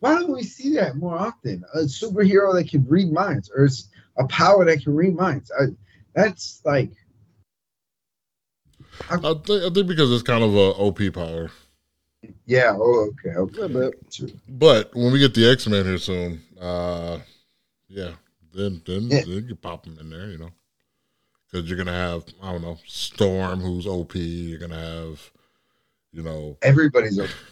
[0.00, 1.64] Why don't we see that more often?
[1.74, 3.88] A superhero that can read minds, or it's
[4.18, 5.50] a power that can read minds.
[5.58, 5.66] I,
[6.14, 6.90] that's like,
[9.10, 11.50] I think I think because it's kind of a OP power.
[12.46, 12.74] yeah.
[12.76, 13.62] Oh, okay, okay.
[13.66, 13.92] little
[14.48, 17.18] But when we get the X Men here soon, uh,
[17.88, 18.12] yeah,
[18.52, 19.22] then then Yeah.
[19.24, 20.50] then you pop them in there, you know,
[21.50, 24.14] because you're gonna have I don't know Storm, who's OP.
[24.16, 25.30] You're gonna have,
[26.12, 27.32] you know, Everybody's okay.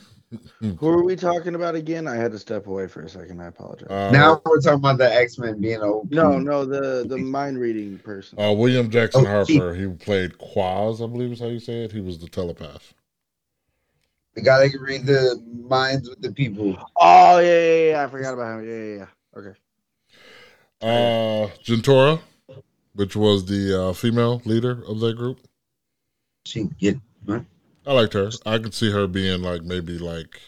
[0.81, 2.09] Who are we talking about again?
[2.09, 3.41] I had to step away for a second.
[3.41, 3.89] I apologize.
[3.89, 6.11] uh, now we're talking about the X Men being OP.
[6.11, 8.39] no, no, the the mind reading person.
[8.41, 9.73] Uh, William Jackson Oh, Harper.
[9.75, 11.93] He played Quaz, I believe is how you say it.
[11.93, 12.93] He was the telepath.
[14.35, 16.77] the guy that can read the minds with the people.
[16.97, 18.05] Oh yeah, yeah, yeah.
[18.05, 18.69] I forgot about him.
[18.69, 19.41] Yeah, yeah, yeah.
[19.41, 19.59] Okay.
[20.83, 22.21] Uh, Jentorra,
[22.97, 25.39] which was the uh, female leader of that group.
[26.47, 26.97] She get
[27.87, 28.31] I liked her.
[28.45, 30.41] I could see her being like maybe like,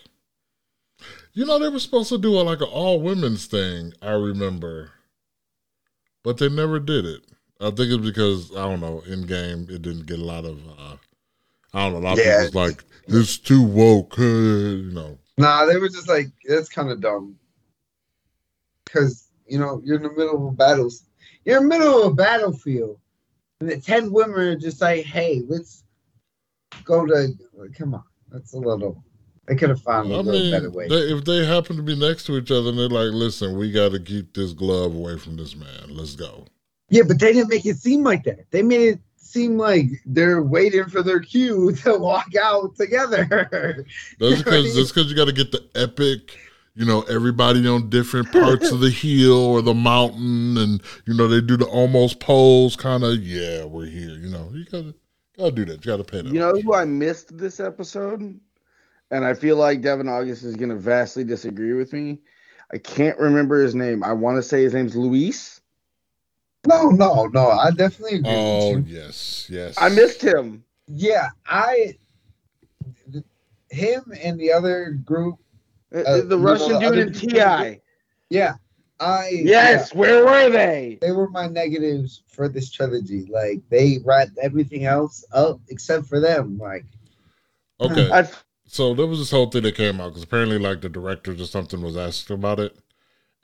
[1.33, 3.93] you know, they were supposed to do a, like an all women's thing.
[4.03, 4.91] I remember,
[6.25, 7.23] but they never did it.
[7.61, 9.03] I think it's because I don't know.
[9.07, 10.59] Endgame, it didn't get a lot of.
[10.79, 10.97] uh
[11.75, 11.99] I don't know.
[11.99, 12.43] A lot Yeah.
[12.43, 15.19] of people was like, "It's too woke," you know.
[15.37, 17.39] Nah, they were just like, that's kind of dumb.
[18.85, 20.91] Because, you know, you're in the middle of a battle.
[21.49, 22.99] You're in the middle of a battlefield.
[23.61, 25.83] And the 10 women are just like, hey, let's
[26.85, 27.33] go to.
[27.77, 28.05] Come on.
[28.31, 29.03] That's a little.
[29.47, 30.89] They could have found a I little mean, better way.
[30.89, 33.73] they, if they happen to be next to each other and they're like, listen, we
[33.73, 35.89] got to keep this glove away from this man.
[35.89, 36.45] Let's go.
[36.91, 38.51] yeah, but they didn't make it seem like that.
[38.51, 43.87] They made it seem like they're waiting for their cue to walk out together.
[44.21, 46.37] That's because that's because you got to get the epic,
[46.79, 51.27] you know, everybody on different parts of the hill or the mountain, and you know
[51.27, 53.19] they do the almost pose kind of.
[53.19, 54.11] Yeah, we're here.
[54.11, 54.95] You know, you gotta
[55.37, 55.85] gotta do that.
[55.85, 56.33] You gotta pay that.
[56.33, 58.39] You know who I missed this episode?
[59.11, 62.19] And I feel like Devin August is going to vastly disagree with me.
[62.71, 64.05] I can't remember his name.
[64.05, 65.61] I want to say his name's Luis.
[66.67, 67.49] no, no, no.
[67.49, 68.99] I definitely agree oh with you.
[68.99, 69.75] yes, yes.
[69.79, 70.63] I missed him.
[70.87, 71.97] Yeah, I.
[73.71, 75.39] Him and the other group
[75.95, 77.81] Uh, Uh, the you Russian know, dude in TI.
[78.31, 78.55] Yeah,
[79.01, 80.99] I Yes, where were they?
[81.01, 83.27] they were my negatives for this trilogy.
[83.31, 86.59] Like they wrapped everything else up except for them.
[86.59, 86.85] Like
[87.81, 88.29] Okay, I,
[88.67, 91.47] so there was this whole thing that came out because apparently, like the directors or
[91.47, 92.77] something was asked about it,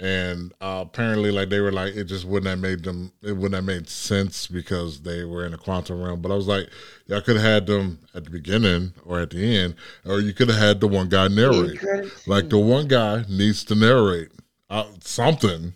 [0.05, 3.55] and uh, apparently, like they were like, it just wouldn't have made them, it wouldn't
[3.55, 6.21] have made sense because they were in the quantum realm.
[6.21, 6.69] But I was like,
[7.07, 10.51] y'all could have had them at the beginning or at the end, or you could
[10.51, 11.81] have had the one guy narrate.
[12.27, 14.29] Like the one guy needs to narrate
[14.69, 15.73] uh, something.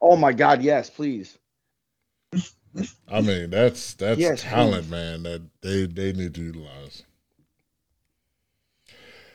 [0.00, 1.36] oh my God, yes, please.
[3.06, 5.24] I mean, that's that's Yes, talent, man.
[5.24, 7.02] That they they need to utilize.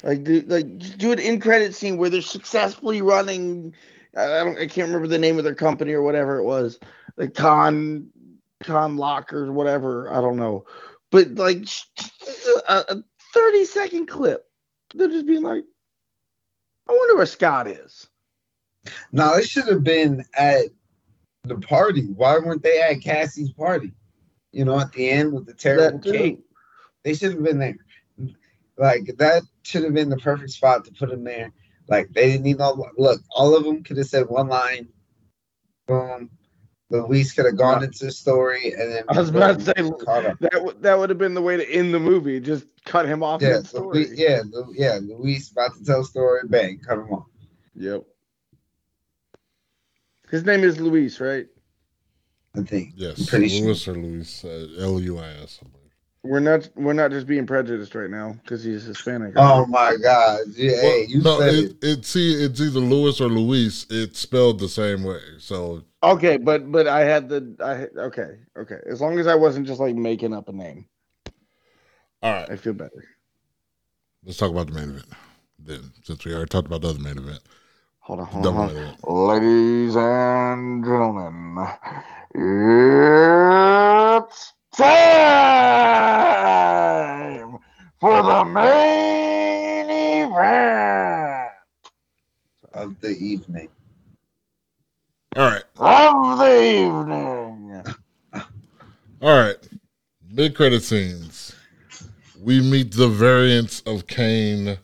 [0.03, 3.75] Like, do, like do an in credit scene where they're successfully running,
[4.17, 6.79] I don't, I can't remember the name of their company or whatever it was,
[7.17, 8.09] the con
[8.63, 10.11] con lockers, whatever.
[10.11, 10.65] I don't know,
[11.11, 11.67] but like
[12.67, 13.03] a, a
[13.33, 14.45] thirty second clip,
[14.95, 15.63] they're just being like,
[16.89, 18.07] I wonder where Scott is.
[19.11, 20.65] No, it should have been at
[21.43, 22.07] the party.
[22.07, 23.93] Why weren't they at Cassie's party?
[24.51, 26.39] You know, at the end with the terrible cake.
[27.03, 27.77] They should have been there.
[28.77, 31.51] Like that should have been the perfect spot to put him there.
[31.87, 33.21] Like they didn't need no look.
[33.31, 34.89] All of them could have said one line.
[35.87, 36.29] Boom.
[36.89, 40.51] Luis could have gone into the story, and then I was about to say that
[40.53, 42.39] w- that would have been the way to end the movie.
[42.39, 43.41] Just cut him off.
[43.41, 44.05] Yeah, in the story.
[44.05, 44.99] Lu- yeah, Lu- yeah.
[45.01, 46.41] Luis about to tell a story.
[46.45, 47.25] Bang, cut him off.
[47.75, 48.03] Yep.
[50.31, 51.47] His name is Luis, right?
[52.55, 52.93] I think.
[52.95, 53.93] Yes, I'm pretty sure.
[53.93, 55.59] Or Luis, uh, L U I S.
[56.27, 56.31] I believe.
[56.31, 59.33] We're not we're not just being prejudiced right now because he's Hispanic.
[59.35, 60.41] Oh my God!
[60.55, 61.75] Yeah, Well, hey, you no, said it, it.
[61.81, 62.05] it.
[62.05, 63.85] See, it's either Lewis or Luis.
[63.89, 65.19] It's spelled the same way.
[65.39, 68.77] So Okay, but but I had the I okay okay.
[68.87, 70.85] As long as I wasn't just like making up a name,
[72.21, 73.03] all right, I feel better.
[74.23, 75.05] let's talk about the main event.
[75.59, 77.39] Then, since we already talked about the other main event,
[77.99, 78.51] Hold on, hold on.
[78.55, 78.71] double Hold on.
[78.71, 79.07] event.
[79.07, 81.67] Ladies and gentlemen,
[82.33, 84.93] it's time
[87.99, 91.49] for the main event
[92.73, 93.69] of the evening.
[95.35, 97.83] All right, of the evening.
[99.21, 99.57] all right.
[100.35, 101.55] Big credit scenes.
[102.39, 104.77] We meet the variants of Kang,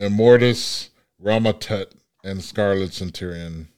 [0.00, 0.88] Immortus,
[1.22, 1.92] Ramatut,
[2.22, 3.68] and Scarlet Centurion.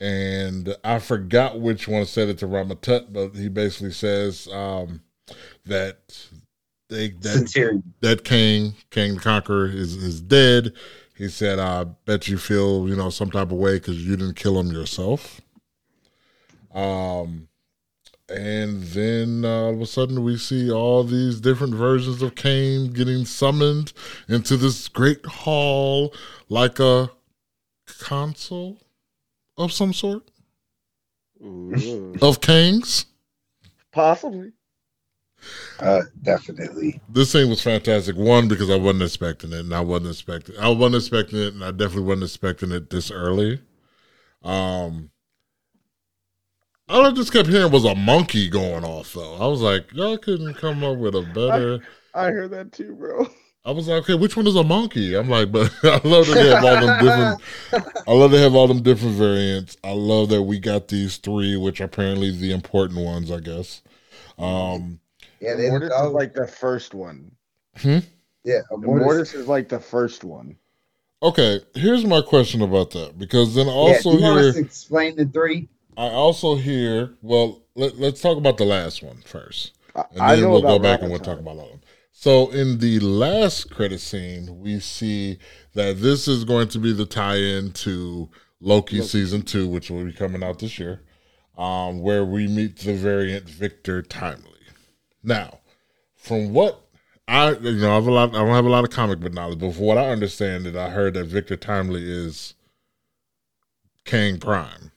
[0.00, 5.02] And I forgot which one said it to Ramatut, but he basically says um,
[5.66, 6.26] that
[6.88, 10.72] they that that Kang, Kang the Conqueror, is is dead.
[11.16, 14.36] He said, "I bet you feel you know some type of way because you didn't
[14.36, 15.42] kill him yourself."
[16.74, 17.48] Um,
[18.30, 22.92] and then uh, all of a sudden we see all these different versions of Kang
[22.92, 23.92] getting summoned
[24.28, 26.14] into this great hall,
[26.48, 27.10] like a
[27.98, 28.78] console
[29.60, 30.30] of some sort
[31.42, 32.14] Ooh.
[32.20, 33.06] of kings.
[33.92, 34.52] Possibly.
[35.78, 37.00] Uh, definitely.
[37.08, 38.16] this thing was fantastic.
[38.16, 40.58] One because I wasn't expecting it, and I wasn't expecting.
[40.58, 43.60] I wasn't expecting it, and I definitely wasn't expecting it this early.
[44.42, 45.10] Um,
[46.88, 49.14] all I just kept hearing was a monkey going off.
[49.14, 51.80] Though I was like, y'all couldn't come up with a better.
[52.14, 53.26] I heard that too, bro.
[53.64, 55.14] I was like, okay, which one is a monkey?
[55.14, 57.42] I'm like, but I love that they have all them different.
[58.08, 59.76] I love they have all them different variants.
[59.84, 63.82] I love that we got these three, which are apparently the important ones, I guess.
[64.38, 65.00] Um,
[65.40, 67.32] Yeah, they Mortis oh, is like the first one.
[67.78, 67.98] Hmm?
[68.44, 68.60] yeah.
[68.70, 70.56] The Mortis, Mortis is like the first one.
[71.22, 74.48] okay, here's my question about that because then yeah, also you want here.
[74.50, 75.68] us to explain the three?
[75.96, 77.14] I also hear.
[77.22, 80.62] Well, let, let's talk about the last one first, I, and I then know we'll
[80.62, 81.79] go about back and we'll talk about that one.
[82.22, 85.38] So, in the last credit scene, we see
[85.72, 88.28] that this is going to be the tie-in to
[88.60, 89.08] Loki, Loki.
[89.08, 91.00] season two, which will be coming out this year,
[91.56, 94.60] um, where we meet the variant Victor Timely.
[95.22, 95.60] Now,
[96.14, 96.82] from what
[97.26, 98.34] I, you know, I have a lot.
[98.34, 100.76] I don't have a lot of comic book knowledge, but from what I understand, it
[100.76, 102.52] I heard that Victor Timely is
[104.04, 104.92] Kang Prime.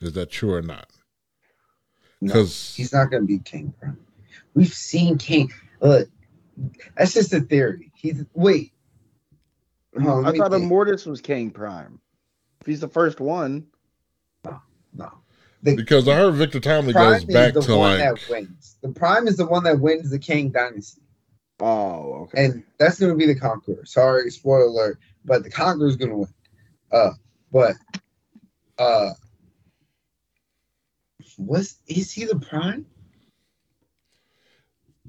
[0.00, 0.88] Is that true or not?
[2.20, 4.05] No, Because he's not going to be Kang Prime.
[4.56, 5.52] We've seen King.
[5.80, 6.08] Look,
[6.96, 7.92] that's just a theory.
[7.94, 8.72] He's wait.
[9.94, 10.64] Hold on, let I thought think.
[10.64, 12.00] Immortus was Kang Prime.
[12.62, 13.66] If he's the first one,
[14.44, 15.12] no.
[15.62, 18.28] The because I heard Victor Timely Prime goes is back the to one like that
[18.30, 18.76] wins.
[18.82, 21.02] The Prime is the one that wins the Kang Dynasty,
[21.60, 22.46] oh, okay.
[22.46, 23.84] and that's going to be the Conqueror.
[23.84, 26.34] Sorry, spoiler alert, but the Conqueror is going to win.
[26.92, 27.10] Uh,
[27.52, 27.74] but
[28.78, 29.10] uh,
[31.38, 32.86] was is he the Prime?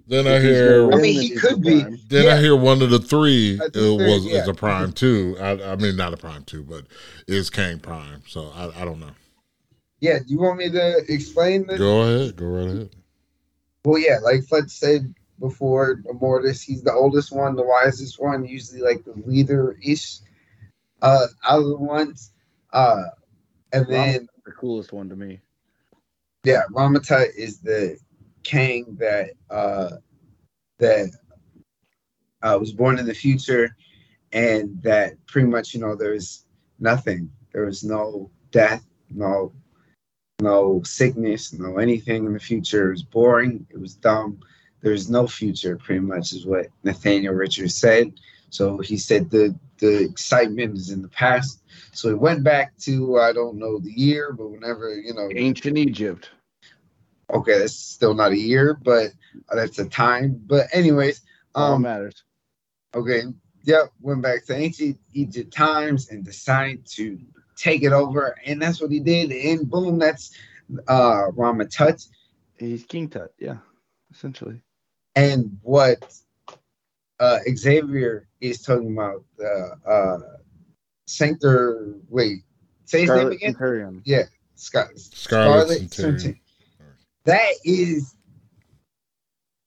[0.08, 1.82] Then I hear I mean, he could be.
[2.08, 2.36] Then Yeah.
[2.36, 4.42] I hear one of the three it was yeah.
[4.42, 5.36] is a prime too.
[5.40, 6.86] I, I mean not a prime two, but
[7.28, 8.22] is Kang Prime.
[8.28, 9.12] So I, I don't know.
[10.00, 11.80] Yeah, do you want me to explain this?
[11.80, 12.96] Go ahead, go right ahead.
[13.84, 18.82] Well, yeah, like Fletch said before, Mortis, he's the oldest one, the wisest one, usually
[18.82, 20.20] like the leader ish
[21.02, 22.32] uh, out of the ones.
[22.74, 23.04] Uh,
[23.74, 25.40] and then, the coolest one to me.
[26.44, 27.98] yeah, Ramatut is the
[28.48, 29.98] king that uh,
[30.80, 31.12] that
[32.42, 33.76] uh, was born in the future,
[34.32, 36.46] and that pretty much, you know, there's
[36.80, 37.30] nothing.
[37.52, 39.52] There was no death, no
[40.40, 42.88] no sickness, no anything in the future.
[42.88, 43.68] It was boring.
[43.70, 44.40] It was dumb.
[44.82, 48.14] There's no future, pretty much, is what Nathaniel Richards said.
[48.50, 51.64] So he said the the excitement is in the past.
[51.92, 55.78] So he went back to I don't know the year, but whenever you know, Ancient
[55.78, 56.30] Egypt.
[57.30, 59.12] Okay, that's still not a year, but
[59.54, 60.42] that's a time.
[60.46, 61.22] But anyways,
[61.56, 62.24] All um, matters.
[62.96, 63.24] Okay.
[63.64, 63.92] Yep.
[64.02, 67.20] Went back to ancient Egypt times and decided to
[67.58, 68.38] take it over.
[68.46, 69.32] And that's what he did.
[69.32, 70.32] And boom, that's
[70.88, 72.06] uh Rama Tut.
[72.58, 73.58] He's King Tut, yeah,
[74.12, 74.62] essentially.
[75.16, 76.14] And what
[77.20, 80.20] uh Xavier is talking about uh uh
[81.08, 82.44] Sanctor wait,
[82.86, 83.52] say his name Scarlet again?
[83.54, 84.04] Centurion.
[84.56, 86.20] Scar- Scarlet Centurion.
[86.20, 86.40] Centurion.
[87.28, 88.16] That is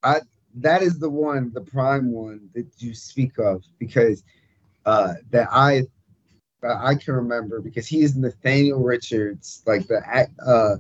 [0.02, 0.22] I
[0.54, 4.24] that is the one, the prime one that you speak of because
[4.86, 5.82] uh that I
[6.64, 10.00] I can remember because he is Nathaniel Richards, like the
[10.44, 10.76] uh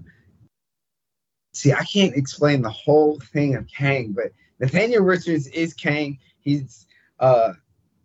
[1.52, 6.18] see I can't explain the whole thing of Kang, but Nathaniel Richards is Kang.
[6.40, 6.86] He's
[7.18, 7.52] uh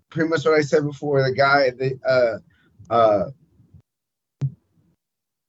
[0.09, 3.30] pretty much what I said before, the guy that uh uh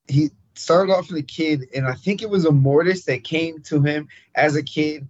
[0.07, 3.61] he started off as a kid, and I think it was a mortis that came
[3.63, 5.07] to him as a kid.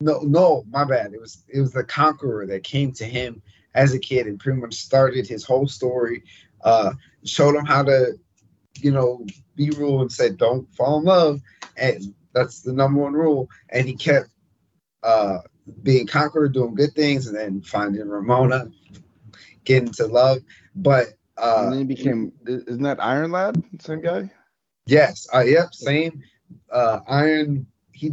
[0.00, 1.14] No, no, my bad.
[1.14, 3.42] It was it was the conqueror that came to him
[3.74, 6.22] as a kid and pretty much started his whole story.
[6.62, 6.92] Uh,
[7.24, 8.18] showed him how to,
[8.80, 11.40] you know, be rule and said don't fall in love,
[11.76, 13.48] and that's the number one rule.
[13.70, 14.28] And he kept
[15.02, 15.38] uh,
[15.82, 18.72] being conqueror, doing good things, and then finding Ravonna,
[19.64, 20.38] getting to love.
[20.74, 23.62] But uh, and then he became isn't that Iron Lad?
[23.80, 24.30] Same guy?
[24.86, 25.28] Yes.
[25.34, 25.74] Uh, yep.
[25.74, 26.22] Same.
[26.70, 27.66] Uh, Iron.
[27.92, 28.12] He.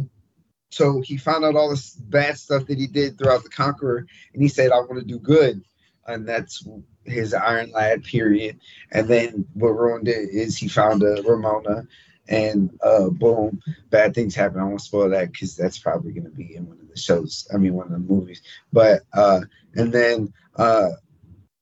[0.70, 4.42] So he found out all this bad stuff that he did throughout the Conqueror, and
[4.42, 5.62] he said, "I want to do good,"
[6.06, 6.66] and that's
[7.04, 8.58] his Iron Lad period.
[8.90, 11.86] And then what ruined it is he found a Ravonna,
[12.28, 13.60] and uh, boom,
[13.90, 14.58] bad things happen.
[14.58, 17.46] I won't spoil that because that's probably going to be in one of the shows.
[17.54, 18.42] I mean, one of the movies.
[18.72, 19.42] But uh,
[19.76, 20.90] and then uh,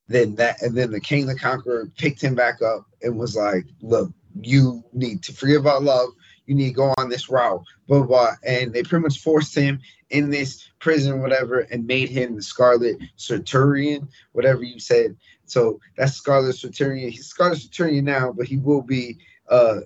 [0.07, 3.65] then that and then the Kang the Conqueror picked him back up and was like,
[3.81, 4.11] "Look."
[4.41, 6.09] You need to forget about love.
[6.45, 8.31] You need to go on this route, blah, blah, blah.
[8.45, 9.79] And they pretty much forced him
[10.09, 15.15] in this prison, whatever, and made him the Scarlet Centurion, whatever you said.
[15.45, 17.09] So that's Scarlet Centurion.
[17.11, 19.17] He's Scarlet Centurion now, but he will be
[19.49, 19.81] uh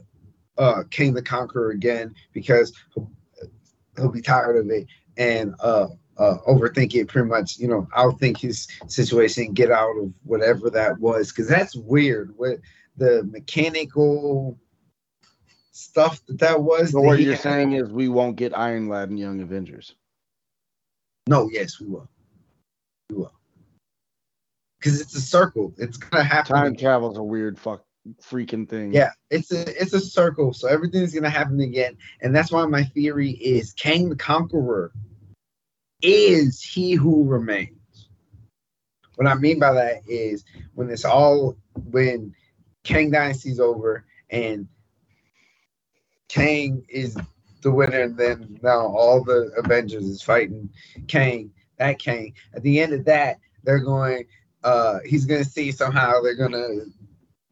[0.57, 3.11] uh King the Conqueror again because he'll,
[3.95, 4.87] he'll be tired of it
[5.17, 5.87] and uh
[6.17, 10.99] uh, overthink it pretty much, you know, outthink his situation, get out of whatever that
[10.99, 12.33] was, because that's weird.
[12.37, 12.57] What
[12.97, 14.57] the mechanical
[15.71, 16.91] stuff that that was.
[16.91, 19.95] So that what you're had- saying is we won't get Iron Lad and Young Avengers.
[21.27, 22.09] No, yes, we will.
[23.09, 23.33] We will.
[24.79, 25.73] Because it's a circle.
[25.77, 26.55] It's gonna happen.
[26.55, 27.83] Time travel's a weird fuck
[28.21, 28.93] freaking thing.
[28.93, 30.53] Yeah, it's a it's a circle.
[30.53, 34.91] So everything's gonna happen again, and that's why my theory is Kang the Conqueror
[36.01, 37.71] is he who remains.
[39.15, 40.45] What I mean by that is
[40.75, 41.57] when it's all
[41.89, 42.35] when
[42.87, 44.67] Kang Dynasty's over and
[46.29, 47.17] Kang is
[47.61, 50.69] the winner, and then now all the Avengers is fighting
[51.07, 51.51] Kang.
[51.77, 52.33] That Kang.
[52.53, 54.25] At the end of that, they're going.
[54.63, 56.85] Uh, he's gonna see somehow they're gonna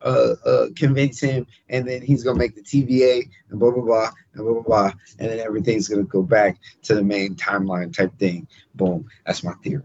[0.01, 4.11] uh, uh, convince him, and then he's gonna make the TVA and blah blah blah
[4.33, 8.17] and blah blah blah, and then everything's gonna go back to the main timeline type
[8.17, 8.47] thing.
[8.73, 9.05] Boom.
[9.25, 9.83] That's my theory.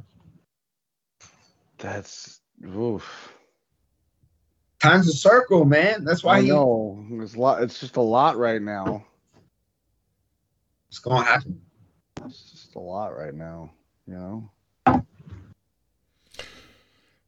[1.78, 3.39] That's oof.
[4.80, 6.04] Time's a circle, man.
[6.04, 7.04] That's why I he, know.
[7.12, 9.04] It's a lot it's just a lot right now.
[10.88, 11.60] it's gonna happen.
[12.24, 13.70] It's just a lot right now,
[14.06, 14.50] you know?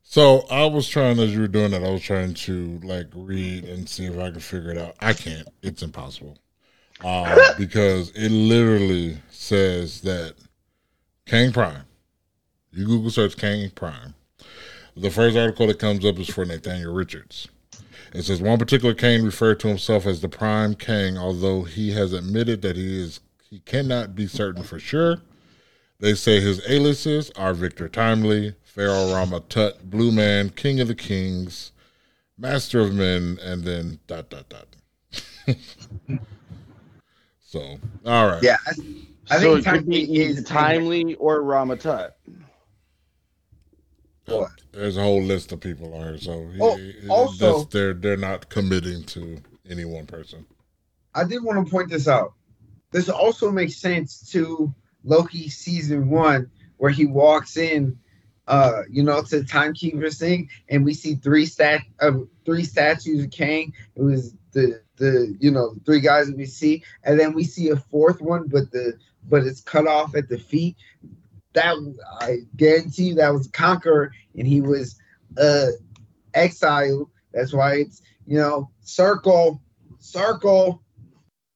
[0.02, 3.64] So I was trying as you were doing that, I was trying to like read
[3.64, 4.94] and see if I could figure it out.
[5.00, 5.48] I can't.
[5.62, 6.38] It's impossible.
[7.02, 10.34] Uh, because it literally says that
[11.26, 11.84] Kang Prime.
[12.72, 14.14] You Google search Kang Prime.
[14.96, 17.48] The first article that comes up is for Nathaniel Richards.
[18.12, 22.12] It says one particular Kang referred to himself as the Prime Kang, although he has
[22.12, 25.22] admitted that he is he cannot be certain for sure.
[25.98, 30.94] They say his aliases are Victor Timely, Pharaoh Rama Tut, Blue Man, King of the
[30.94, 31.72] Kings,
[32.36, 34.66] Master of Men, and then dot dot dot.
[37.40, 38.42] so, all right.
[38.42, 38.72] Yeah, I,
[39.30, 42.12] I so think it could timely be is timely or Ramatut.
[44.40, 44.50] What?
[44.72, 46.78] There's a whole list of people on here, so Oh,
[47.08, 50.46] also- they're they're not committing to any one person.
[51.14, 52.32] I did want to point this out.
[52.90, 54.74] This also makes sense to
[55.04, 57.98] Loki season one, where he walks in,
[58.48, 63.24] uh, you know, to the timekeepers thing, and we see three stat of three statues
[63.24, 63.72] of Kang.
[63.96, 67.68] It was the the you know three guys that we see, and then we see
[67.70, 70.76] a fourth one, but the but it's cut off at the feet.
[71.54, 71.76] That
[72.20, 74.98] I guarantee you that was a Conqueror, and he was
[75.38, 75.66] uh
[76.34, 77.10] exiled.
[77.32, 79.60] That's why it's you know circle,
[79.98, 80.82] circle.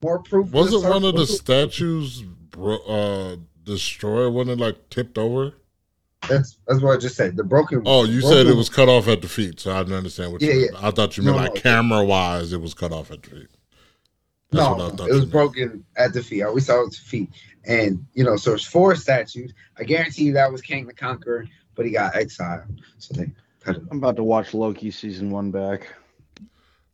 [0.03, 0.51] More proof.
[0.53, 4.33] Was the it one of the statues bro- uh destroyed?
[4.35, 5.55] Wasn't it like tipped over?
[6.29, 7.37] That's that's what I just said.
[7.37, 7.83] The broken.
[7.87, 10.33] Oh, you broken- said it was cut off at the feet, so I didn't understand
[10.33, 10.79] what you Yeah.
[10.79, 11.61] I thought you No, meant like no.
[11.61, 13.49] camera wise, it was cut off at the feet.
[14.51, 16.43] That's No, what I thought it was you broken at the feet.
[16.43, 17.31] I always saw it at the feet,
[17.65, 19.53] and you know, so it's four statues.
[19.79, 22.63] I guarantee you that was Kang the Conqueror, but he got exiled,
[22.99, 23.31] so they
[23.61, 23.83] cut it.
[23.91, 25.89] I'm about to watch Loki season one back.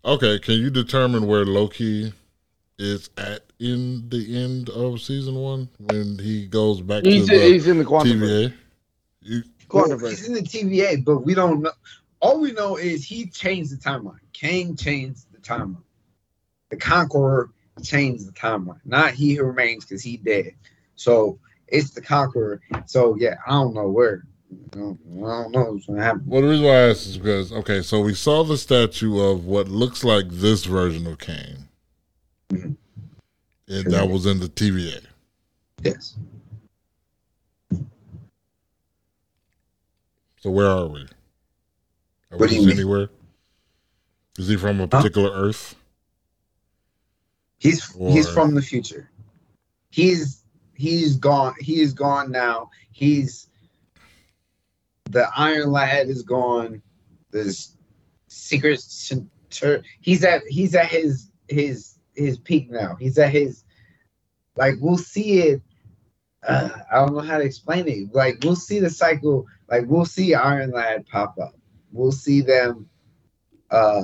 [0.05, 2.12] Okay, can you determine where Loki
[2.78, 7.44] is at in the end of season one when he goes back He's, to the
[7.53, 7.84] he's in the.
[7.84, 8.53] TVA?
[9.20, 11.70] You, Well, he's in the TVA, but we don't know.
[12.20, 14.18] All we know is he changed the timeline.
[14.32, 15.82] Kang changed the timeline.
[16.72, 17.50] The Conqueror
[17.82, 20.54] changed the timeline, not he who remains because he dead.
[20.96, 22.62] So it's the Conqueror.
[22.86, 24.24] So yeah, I don't know where.
[24.72, 26.22] I don't, I don't know what's gonna happen.
[26.26, 29.44] well, the reason why I asked is because okay, so we saw the statue of
[29.44, 31.68] what looks like this version of Kang,
[32.50, 32.74] Mhm.
[33.68, 35.02] and that was in the TVA.
[35.82, 36.14] Yes.
[40.40, 41.02] So where are we?
[42.30, 43.10] Are What we anywhere?
[44.38, 45.76] Is he from a particular Earth?
[47.62, 49.08] He's he's from the future.
[49.90, 50.42] He's
[50.74, 51.54] he's gone.
[51.60, 52.70] He is gone now.
[52.90, 53.46] He's
[55.04, 56.82] the Iron Lad is gone.
[57.30, 57.76] This
[58.26, 59.84] secret center.
[60.00, 62.96] He's at he's at his his his peak now.
[62.96, 63.62] He's at his
[64.56, 65.62] like we'll see it.
[66.42, 68.12] Uh, I don't know how to explain it.
[68.12, 69.46] Like we'll see the cycle.
[69.70, 71.54] Like we'll see Iron Lad pop up.
[71.92, 72.88] We'll see them
[73.70, 74.02] uh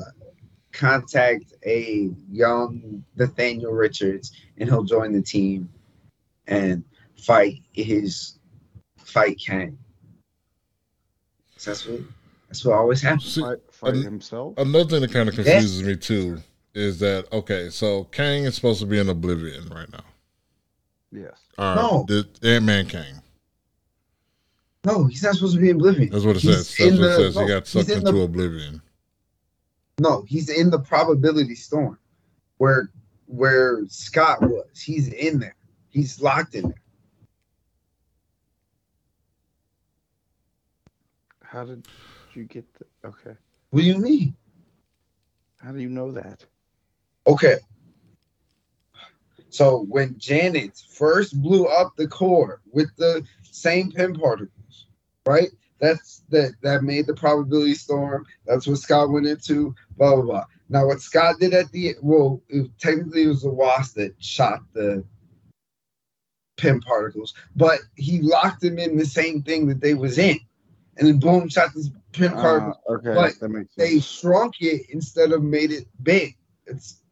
[0.78, 5.68] contact a young Nathaniel Richards and he'll join the team
[6.46, 6.84] and
[7.16, 8.38] fight his
[8.96, 9.76] fight Kang.
[11.56, 12.00] So that's what
[12.48, 13.32] that's what always happens.
[13.34, 14.54] See, Fight, fight an- himself.
[14.56, 16.38] Another thing that kind of confuses me too
[16.74, 20.04] is that okay, so Kang is supposed to be in Oblivion right now.
[21.10, 21.32] Yes.
[21.58, 22.06] All right, No.
[22.40, 23.20] the Ant Man Kang.
[24.84, 26.08] No, he's not supposed to be in Oblivion.
[26.10, 26.76] That's what it He's says.
[26.78, 27.34] That's what it the- says.
[27.34, 28.80] no, he got sucked into the- Oblivion.
[29.98, 31.98] No, he's in the probability storm
[32.58, 32.90] where
[33.26, 34.80] where Scott was.
[34.80, 35.56] He's in there.
[35.90, 36.82] He's locked in there.
[41.42, 41.84] How did
[42.32, 43.08] you get the?
[43.08, 43.36] Okay.
[43.70, 44.36] What do you mean?
[45.60, 46.44] How do you know that?
[47.26, 47.56] Okay.
[49.50, 54.86] So when Janet first blew up the core with the same Pym particles,
[55.26, 55.48] right?
[55.80, 58.26] That's that that made the probability storm.
[58.46, 59.74] That's what Scott went into.
[59.96, 60.44] Blah blah blah.
[60.68, 64.60] Now what Scott did at the well, it, technically it was the wasp that shot
[64.72, 65.04] the
[66.56, 70.38] Pym particles, but he locked them in the same thing that they was in,
[70.96, 74.90] and then boom, shot this Pym Ah, particles okay, but that makes they shrunk it
[74.90, 76.36] instead of made it big.
[76.66, 77.02] It's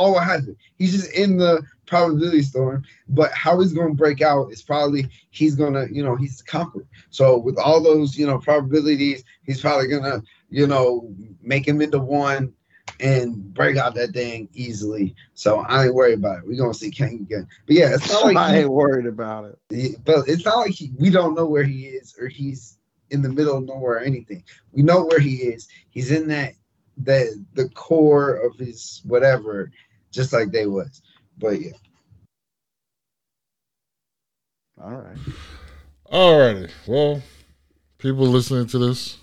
[0.00, 0.56] all what happened.
[0.78, 5.08] He's just in the probability storm, but how he's going to break out is probably
[5.28, 6.86] he's going to, you know, he's the conqueror.
[7.10, 11.82] So with all those, you know, probabilities, he's probably going to, you know, make him
[11.82, 12.54] into one
[12.98, 15.14] and break out that thing easily.
[15.34, 16.46] So I ain't worried about it.
[16.46, 17.46] We're to see Kang again.
[17.66, 20.04] But yeah, it's not like I he- ain't worried about it.
[20.04, 22.78] but it's not like he, we don't know where he is or he's
[23.10, 24.44] in the middle of nowhere or anything.
[24.72, 25.68] We know where he is.
[25.90, 26.54] He's in that
[27.02, 29.70] the the core of his whatever,
[30.10, 31.02] just like they was.
[31.38, 31.72] But yeah,
[34.82, 35.18] All right.
[36.10, 36.70] Alrighty.
[36.86, 37.22] Well,
[37.98, 39.18] people listening to this,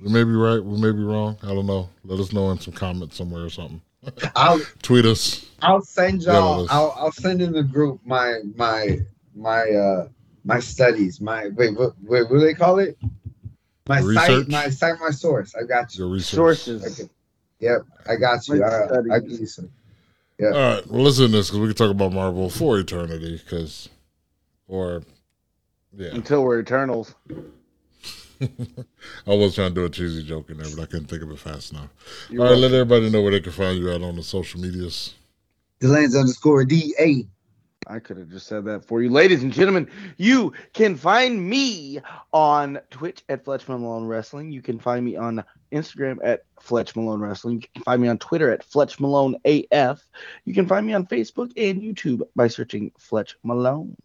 [0.00, 1.36] we may be right, we may be wrong.
[1.42, 1.88] I don't know.
[2.04, 3.80] Let us know in some comments somewhere or something.
[4.36, 5.44] I'll Tweet us.
[5.60, 6.66] I'll send y'all.
[6.70, 9.00] I'll I'll send in the group my my
[9.34, 10.08] my uh
[10.44, 11.20] my studies.
[11.20, 12.96] My wait what wait what do they call it?
[13.88, 14.46] My Research?
[14.46, 14.48] site.
[14.48, 15.00] My site.
[15.00, 15.54] My source.
[15.54, 16.04] I got you.
[16.04, 16.36] Your research.
[16.36, 17.00] Sources.
[17.00, 17.10] Okay.
[17.58, 18.60] Yep, I got you.
[18.60, 19.20] My I, I
[20.40, 20.48] studies.
[20.48, 20.54] give you some.
[20.54, 20.86] All right.
[20.88, 23.40] Well, listen to this because we can talk about Marvel for eternity.
[23.42, 23.88] Because,
[24.68, 25.02] or,
[25.92, 27.14] yeah, Until we're Eternals.
[28.42, 28.46] I
[29.26, 31.38] was trying to do a cheesy joke in there, but I couldn't think of it
[31.38, 31.90] fast enough.
[32.30, 34.60] You're All right, let everybody know where they can find you out on the social
[34.60, 35.14] medias.
[35.80, 37.26] Delans underscore D A.
[37.86, 39.10] I could have just said that for you.
[39.10, 42.00] Ladies and gentlemen, you can find me
[42.32, 44.52] on Twitch at Fletch Malone Wrestling.
[44.52, 47.62] You can find me on Instagram at Fletch Malone Wrestling.
[47.62, 50.02] You can find me on Twitter at Fletch Malone AF.
[50.44, 53.96] You can find me on Facebook and YouTube by searching Fletch Malone.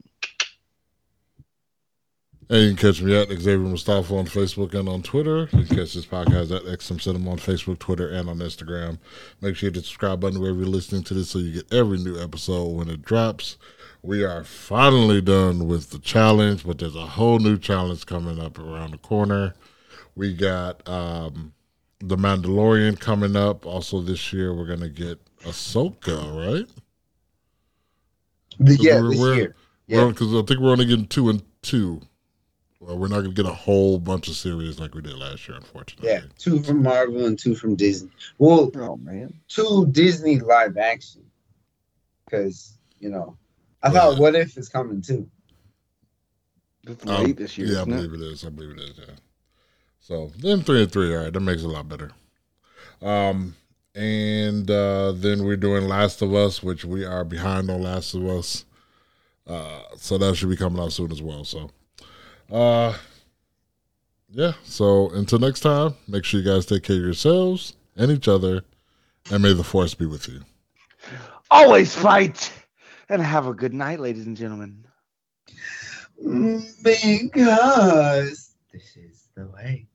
[2.48, 5.50] And you can catch me at Xavier Mustafa on Facebook and on Twitter.
[5.52, 9.00] You can catch this podcast at XM Cinema on Facebook, Twitter, and on Instagram.
[9.42, 11.74] Make sure you hit the subscribe button wherever you're listening to this so you get
[11.74, 13.58] every new episode when it drops.
[14.04, 18.60] We are finally done with the challenge, but there's a whole new challenge coming up
[18.60, 19.56] around the corner.
[20.16, 21.55] We got um,
[22.08, 23.66] the Mandalorian coming up.
[23.66, 26.68] Also this year, we're gonna get Ahsoka, right?
[28.60, 29.56] The, yeah, we're- this we're- year.
[29.88, 30.08] Yeah.
[30.08, 32.02] Because I think we're only getting two and two.
[32.80, 35.58] Well, we're not gonna get a whole bunch of series like we did last year,
[35.58, 36.10] unfortunately.
[36.10, 38.10] Yeah, two from Marvel and two from Disney.
[38.38, 39.40] Well, Oh man.
[39.48, 41.24] two Disney live action.
[42.26, 43.38] Because, you know,
[43.84, 43.94] I Yeah.
[43.94, 45.30] thought What If is coming too.
[46.88, 47.68] It's Um, late this year.
[47.68, 47.96] Yeah, I isn't it?
[47.96, 48.46] believe it is.
[48.46, 48.98] I believe it is.
[48.98, 49.16] Yeah.
[50.08, 51.16] So then three and three.
[51.16, 52.12] All right, that makes it a lot better.
[53.02, 53.56] Um,
[53.96, 58.24] and uh, then we're doing Last of Us, which we are behind on Last of
[58.28, 58.66] Us.
[59.48, 61.44] Uh, so that should be coming out soon as well.
[61.44, 61.72] So,
[62.52, 62.96] uh,
[64.30, 64.52] yeah.
[64.64, 68.62] So until next time, make sure you guys take care of yourselves and each other,
[69.32, 70.42] and may the force be with you.
[71.50, 72.54] Always fight
[73.10, 74.86] and have a good night, ladies and gentlemen.
[76.84, 79.88] Because this is the way.